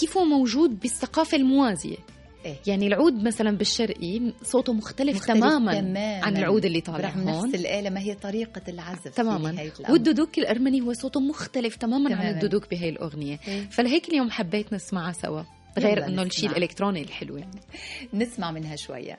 [0.00, 1.96] كيف هو موجود بالثقافة الموازية
[2.44, 2.56] إيه.
[2.66, 6.24] يعني العود مثلا بالشرقي صوته مختلف, مختلف تماما, تماماً.
[6.24, 9.70] عن العود اللي طالع هون نفس الآلة ما هي طريقة العزف في تماما.
[9.90, 12.24] والدودوك الأرمني هو صوته مختلف تماما, تماماً.
[12.28, 13.68] عن الدودوك بهي الأغنية إيه.
[13.70, 15.42] فلهيك اليوم حبيت نسمعها سوا
[15.78, 16.50] غير إنه الشيء.
[16.50, 17.60] الإلكتروني الحلو يعني
[18.14, 19.18] نسمع منها شوية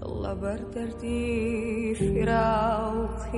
[0.00, 3.30] طلع بردردي فراق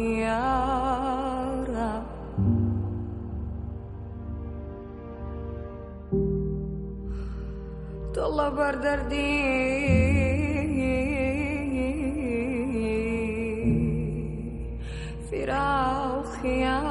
[8.12, 9.72] خيارة طلع بردردي.
[15.30, 16.82] فراق خيارة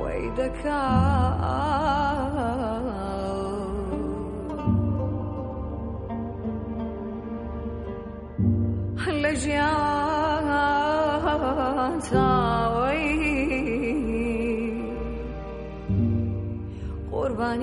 [0.00, 1.77] ويدك لجيان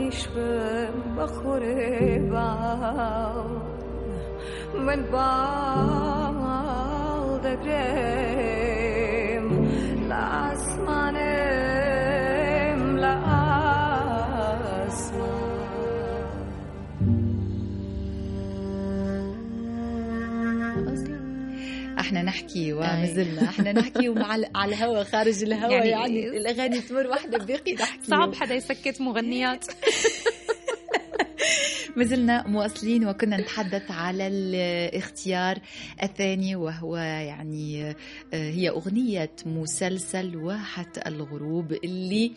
[0.10, 3.46] پیشم بخوره باو
[4.86, 6.46] من باو
[7.44, 8.65] دەگرێت
[22.56, 22.74] نحكي أي.
[22.74, 27.38] وما زلنا إحنا نحكي ومع على الهواء خارج الهواء يعني- يعني, يعني الأغاني تمر واحدة
[27.38, 28.06] بقي نحكي.
[28.08, 29.66] صعب حدا يسكت مغنيات.
[31.96, 35.60] ما زلنا مواصلين وكنا نتحدث على الاختيار
[36.04, 37.96] الثاني وهو يعني آه،
[38.52, 42.32] هي أغنية مسلسل واحة الغروب اللي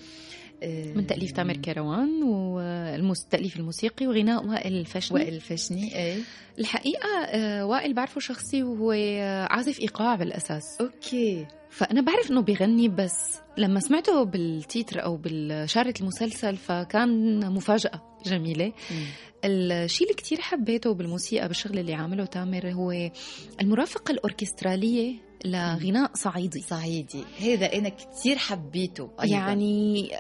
[0.95, 6.19] من تأليف تامر كروان والتأليف الموسيقي وغناء وائل الفشني وائل الفشني إيه
[6.59, 10.65] الحقيقة آه، وائل بعرفه شخصي وهو آه، عازف إيقاع بالأساس.
[10.81, 11.47] okay.
[11.71, 18.73] فأنا بعرف إنه بيغني بس لما سمعته بالتيتر أو بالشارة المسلسل فكان مفاجأة جميلة.
[19.45, 23.11] الشيء اللي كتير حبيته بالموسيقى بالشغل اللي عامله تامر هو
[23.61, 26.61] المرافقة الأوركسترالية لغناء صعيدي.
[26.61, 27.25] صعيدي.
[27.41, 29.37] هذا أنا كثير حبيته أيضاً.
[29.37, 30.11] يعني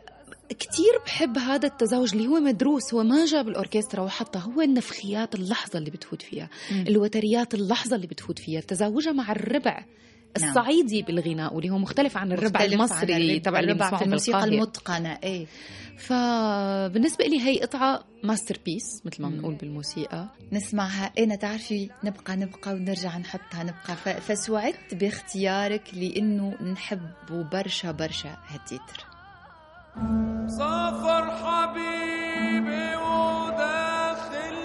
[0.49, 5.79] كتير بحب هذا التزاوج اللي هو مدروس هو ما جاب الأوركسترا وحطها هو النفخيات اللحظة
[5.79, 6.85] اللي بتفوت فيها مم.
[6.89, 9.85] الوتريات اللحظة اللي بتفوت فيها تزاوجها مع الربع
[10.37, 14.45] الصعيدي بالغناء واللي هو مختلف عن الربع مختلف المصري تبع اللي الربع في الموسيقى.
[14.45, 15.47] المتقنة إيه
[15.99, 19.29] فبالنسبة لي هي قطعة masterpiece مثل ما.
[19.29, 24.21] بنقول بالموسيقى نسمعها أنا تعرفي نبقى نبقى ونرجع نحطها نبقى.
[24.21, 27.01] فسعدت باختيارك لإنه نحب
[27.53, 29.08] برشا برشا هالتيتر
[30.49, 34.57] سافر حبيبي وداخل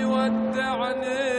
[0.00, 1.35] يودعني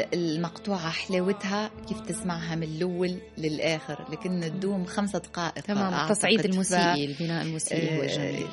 [0.00, 5.94] المقطوعة حلاوتها كيف تسمعها من الأول للآخر لكن تدوم خمسة دقائق تمام.
[5.94, 8.46] التصعيد الموسيقي البناء الموسيقي هو آه، جميل.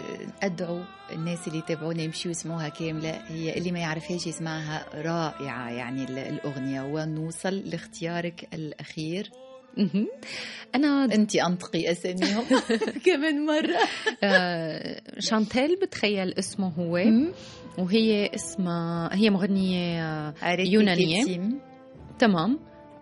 [0.44, 0.82] أدعو
[1.12, 6.82] الناس اللي يتابعونا يمشوا يسمعوها كاملة هي اللي ما يعرفهاش يسمعها رائعة يعني ال- الأغنية.
[6.82, 9.32] ونوصل لاختيارك الأخير.
[9.78, 10.08] مهم.
[10.76, 12.44] أنا أنت أنطقي أساميهم.
[13.06, 13.78] كمان مرة.
[14.24, 16.98] آه، شانتيل بتخيل اسمه هو.
[17.78, 20.00] وهي اسمها هي مغنية
[20.30, 21.24] آه، يونانية.
[21.26, 21.60] كيتيم.
[22.20, 22.60] تمام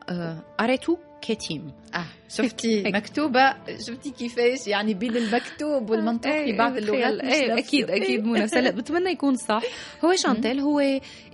[0.09, 2.95] آه، أريتو كيتيم آه شفتي هيك.
[2.95, 3.53] مكتوبة
[3.87, 7.89] شفتي كيفاش يعني بين المكتوب والمنطوق في بعض اللغات إيه أكيد.
[7.91, 9.61] أكيد مناسبة بتمنى يكون صح
[10.05, 10.79] هو شانتيل هو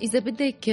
[0.01, 0.69] إذا بدك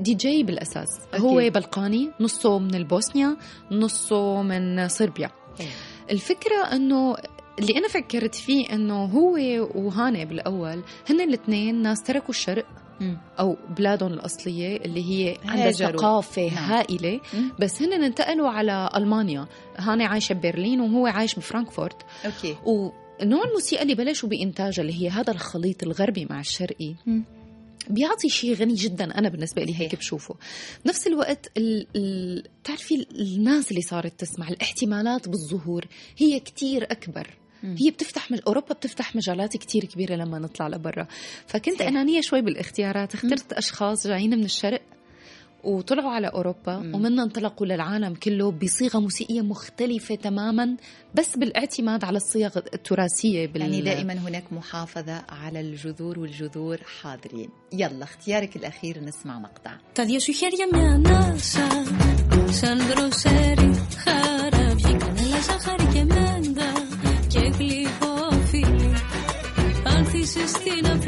[0.00, 1.36] دي جي بالأساس هو.
[1.50, 3.36] بلقاني نصه من البوسنيا
[3.70, 5.30] نصه من صربيا
[5.60, 5.66] إيه.
[6.10, 7.16] الفكرة إنه
[7.58, 9.38] اللي أنا فكرت فيه إنه هو
[9.74, 12.66] وهاني بالأول هن الاثنين ناس تركوا الشرق.
[13.38, 15.70] أو بلادهم الأصلية اللي هي عندها.
[15.70, 16.70] ثقافة نعم.
[16.70, 17.52] هائلة مم.
[17.60, 19.46] بس هن انتقلوا على ألمانيا
[19.76, 25.32] هاني عايشة ببرلين وهو عايش بفرانكفورت okay ونوع الموسيقى اللي بلشوا بإنتاجها اللي هي هذا
[25.32, 27.24] الخليط الغربي مع الشرقي مم.
[27.90, 29.94] بيعطي شيء غني جدا أنا بالنسبة لي هيك.
[29.96, 30.34] بشوفه
[30.84, 31.86] بنفس الوقت ال...
[31.96, 32.42] ال...
[32.62, 35.84] بتعرفي الناس اللي صارت تسمع الاحتمالات بالظهور
[36.16, 37.30] هي كتير أكبر.
[37.64, 38.40] هي بتفتح مج...
[38.46, 41.06] أوروبا بتفتح مجالات كتير كبيرة لما نطلع لبرا.
[41.46, 41.88] فكنت صحيح.
[41.88, 43.14] انانيه شوي بالاختيارات.
[43.14, 44.82] اخترت أشخاص جايين من الشرق
[45.64, 46.94] وطلعوا على أوروبا مم.
[46.94, 50.76] ومنا انطلقوا للعالم كله بصيغة موسيقية مختلفة تماما
[51.14, 53.60] بس بالاعتماد على الصيغ التراثية بال...
[53.60, 57.48] يعني دائما هناك محافظة على الجذور والجذور حاضرين.
[57.72, 59.76] يلا اختيارك الأخير نسمع مقطع.
[70.78, 71.03] in a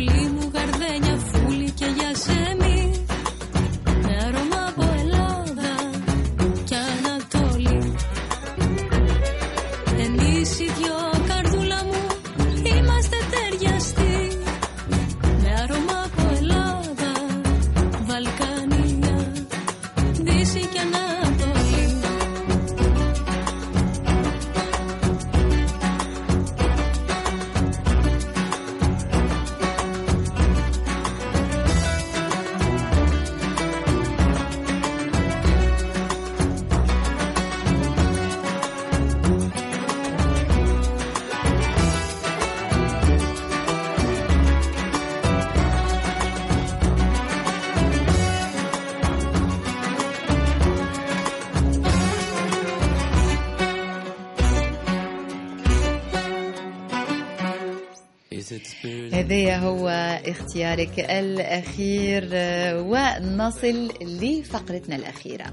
[59.26, 59.88] هذا هو
[60.26, 65.44] اختيارك الأخير آه، ونصل لفقرتنا الأخيرة.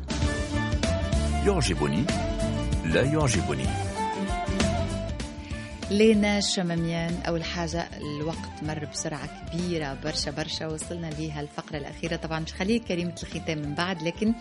[1.46, 2.04] يعجبني
[2.86, 3.66] لا يعجبني.
[5.92, 12.16] لينا شماميان أول حاجة الوقت مر بسرعة كبيرة برشا برشا وصلنا لها الفقرة الأخيرة.
[12.16, 14.34] طبعا مش خليه كلمة الختام من بعد لكن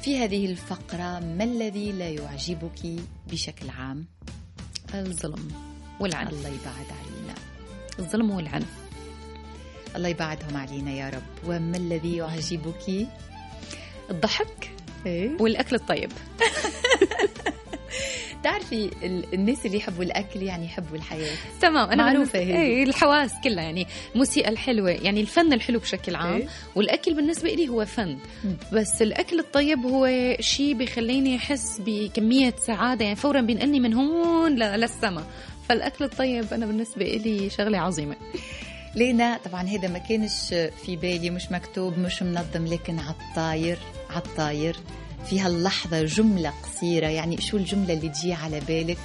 [0.00, 4.06] في هذه الفقرة ما الذي لا يعجبك بشكل عام؟
[4.94, 5.48] الظلم
[6.00, 7.51] والعنف الله يبعد علينا.
[7.98, 8.66] الظلم والعنف.
[9.96, 11.48] الله يبعدهم علينا يا رب.
[11.50, 13.06] وما الذي يعجبك؟
[14.10, 14.70] الضحك
[15.06, 15.30] إيه.
[15.40, 16.12] والأكل الطيب.
[18.40, 21.34] بتعرفي ال- الناس اللي يحبوا الأكل يعني يحبوا الحياة.
[21.60, 22.56] تمام أنا بالنسبة- هي.
[22.62, 26.34] إيه الحواس كلها يعني الموسيقى الحلوة يعني الفن الحلو بشكل عام.
[26.36, 26.46] إيه.
[26.74, 28.18] والأكل بالنسبة لي هو فن.
[28.72, 30.08] بس الأكل الطيب هو
[30.40, 35.24] شيء بيخليني أحس بكمية سعادة يعني فورا بينقلني من هون للسما.
[35.68, 38.16] فالأكل الطيب أنا بالنسبة لي شغلة عظيمة.
[38.94, 40.54] لينا طبعا هذا ما كانش
[40.84, 43.78] في بالي مش مكتوب مش منظم لكن عالطاير
[44.10, 44.76] عالطاير.
[45.26, 48.98] في هاللحظة جملة قصيرة يعني شو الجملة اللي تجي على بالك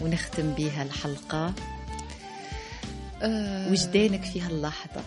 [0.00, 1.54] ونختم بها الحلقة؟
[3.22, 3.70] أه.
[3.70, 5.02] وجدانك في هاللحظة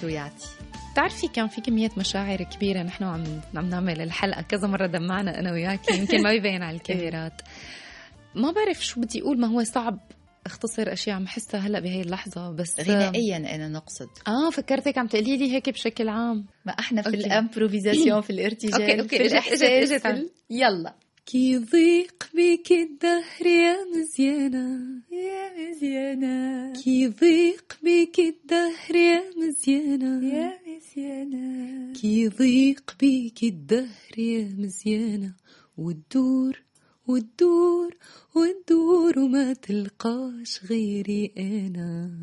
[0.00, 0.46] شو يعطي؟
[0.92, 5.52] بتعرفي كان في كمية مشاعر كبيرة نحن عم عم نعمل الحلقة كذا مرة دمعنا أنا
[5.52, 7.40] وياكي يمكن ما بيبين على الكاميرات.
[8.34, 9.98] ما بعرف شو بدي أقول ما هو صعب
[10.46, 14.08] أختصر أشياء عم حسها هلأ بهي اللحظة بس غنائيا أنا نقصد.
[14.28, 16.46] آه فكرتك عم تقولي لي هيك بشكل عام.
[16.66, 17.08] ما إحنا في.
[17.08, 20.94] ال improvisation في الارتجال okay، okay، في في عن- ال- يلا.
[21.26, 24.78] كي ضيق بك الدهر يا مزيانة
[25.12, 26.72] يا مزيانة.
[26.82, 31.92] كي ضيق بك الدهر يا مزيانة يا مزيانة.
[31.92, 35.34] كي ضيق بيك الدهر يا مزيانة.
[35.76, 36.62] وتدور
[37.08, 37.96] وتدور
[38.34, 42.20] وتدور وما تلقاش غيري أنا.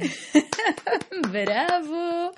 [1.34, 2.32] برافو.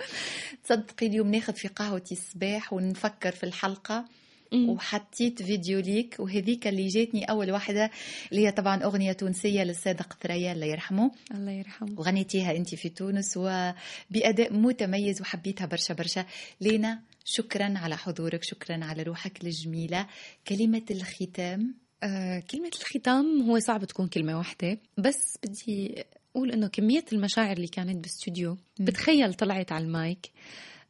[0.64, 4.06] تصدقي اليوم ناخذ في قهوتي الصباح ونفكر في الحلقة.
[4.54, 7.92] وحطيت فيديو ليك وهذيك اللي جاتني أول واحدة
[8.32, 11.12] اللي هي طبعا أغنية تونسية للصادق ثريا الله يرحمه.
[11.32, 12.00] الله يرحمه.
[12.00, 16.26] وغنيتيها أنت في تونس وبأداء متميز وحبيتها برشا برشا.
[16.62, 20.08] لينا شكرا على حضورك شكرا على روحك الجميلة.
[20.48, 21.76] كلمة الختام.
[22.04, 27.68] آه كلمة الختام هو صعب تكون كلمة واحدة بس بدي أقول إنه كمية المشاعر اللي
[27.68, 30.32] كانت بالاستوديو بتخيل طلعت على المايك.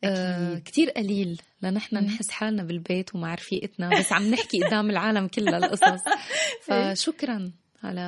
[0.03, 0.57] آه.
[0.57, 1.97] كتير قليل لنحن.
[1.97, 6.03] نحس حالنا بالبيت ومع رفيقتنا بس عم نحكي قدام العالم كلها القصص.
[6.67, 7.51] فشكرا
[7.83, 8.01] على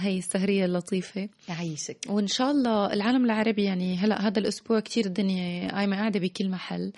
[0.00, 1.28] هاي السهرية اللطيفة.
[1.48, 1.96] يعيشك.
[2.08, 6.92] وإن شاء الله العالم العربي يعني هلأ هذا الأسبوع كتير الدنيا قايمة قاعدة بكل محل.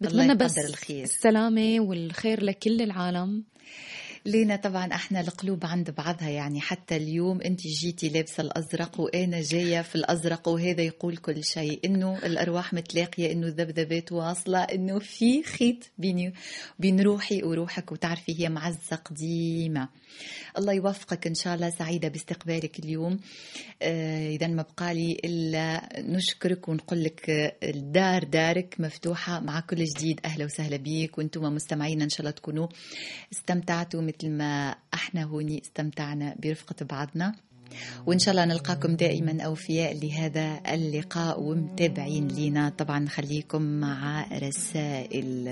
[0.00, 1.04] بتمنى بس الخير.
[1.04, 3.44] السلامة والخير لكل العالم.
[4.26, 9.82] لينا طبعا إحنا القلوب عند بعضها يعني حتى اليوم أنت جيتي لابسة الأزرق وأنا جاية
[9.82, 15.76] في الأزرق وهذا يقول كل شيء إنه الأرواح متلاقية إنه الذبذبات واصلة إنه في خيط
[15.98, 16.32] بيني
[16.78, 19.88] وبين روحي وروحك وتعرفي هي معزه قديمه
[20.58, 23.20] الله يوفقك إن شاء الله سعيدة باستقبالك اليوم.
[23.82, 27.30] آه، اذا ما بقى لي إلا نشكرك ونقول لك
[27.62, 32.68] الدار دارك مفتوحة مع كل جديد أهلا وسهلا بيك وأنتم مستمعينا إن شاء الله تكونوا
[33.32, 34.00] استمتعتوا.
[34.10, 37.34] مثل ما إحنا هوني استمتعنا برفقة بعضنا.
[38.06, 42.68] وإن شاء الله نلقاكم دائما أوفياء لهذا اللقاء ومتابعين لينا.
[42.68, 45.48] طبعا خليكم مع رسائل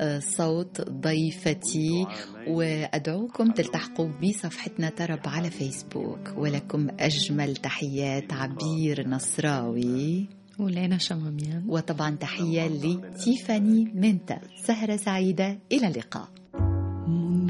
[0.00, 2.06] وصوت ضيفتي.
[2.48, 6.32] وأدعوكم تلتحقوا بصفحتنا ترب على فيسبوك.
[6.36, 10.28] ولكم أجمل تحيات عبير نصراوي.
[10.58, 11.64] ولينا شماميان.
[11.68, 15.58] وطبعا تحية لتيفاني منتا سهرة سعيدة.
[15.72, 16.28] إلى اللقاء.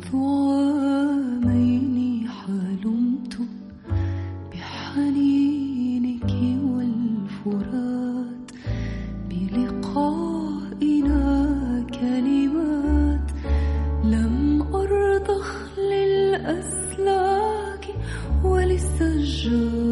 [0.02, 3.38] منذ عامين حلمت
[4.52, 6.30] بحنينك
[9.30, 11.22] بلقائنا
[12.00, 13.28] كلمات.
[14.04, 15.48] لم أرضخ
[15.78, 17.84] للأسلاك
[18.44, 19.91] وللسجان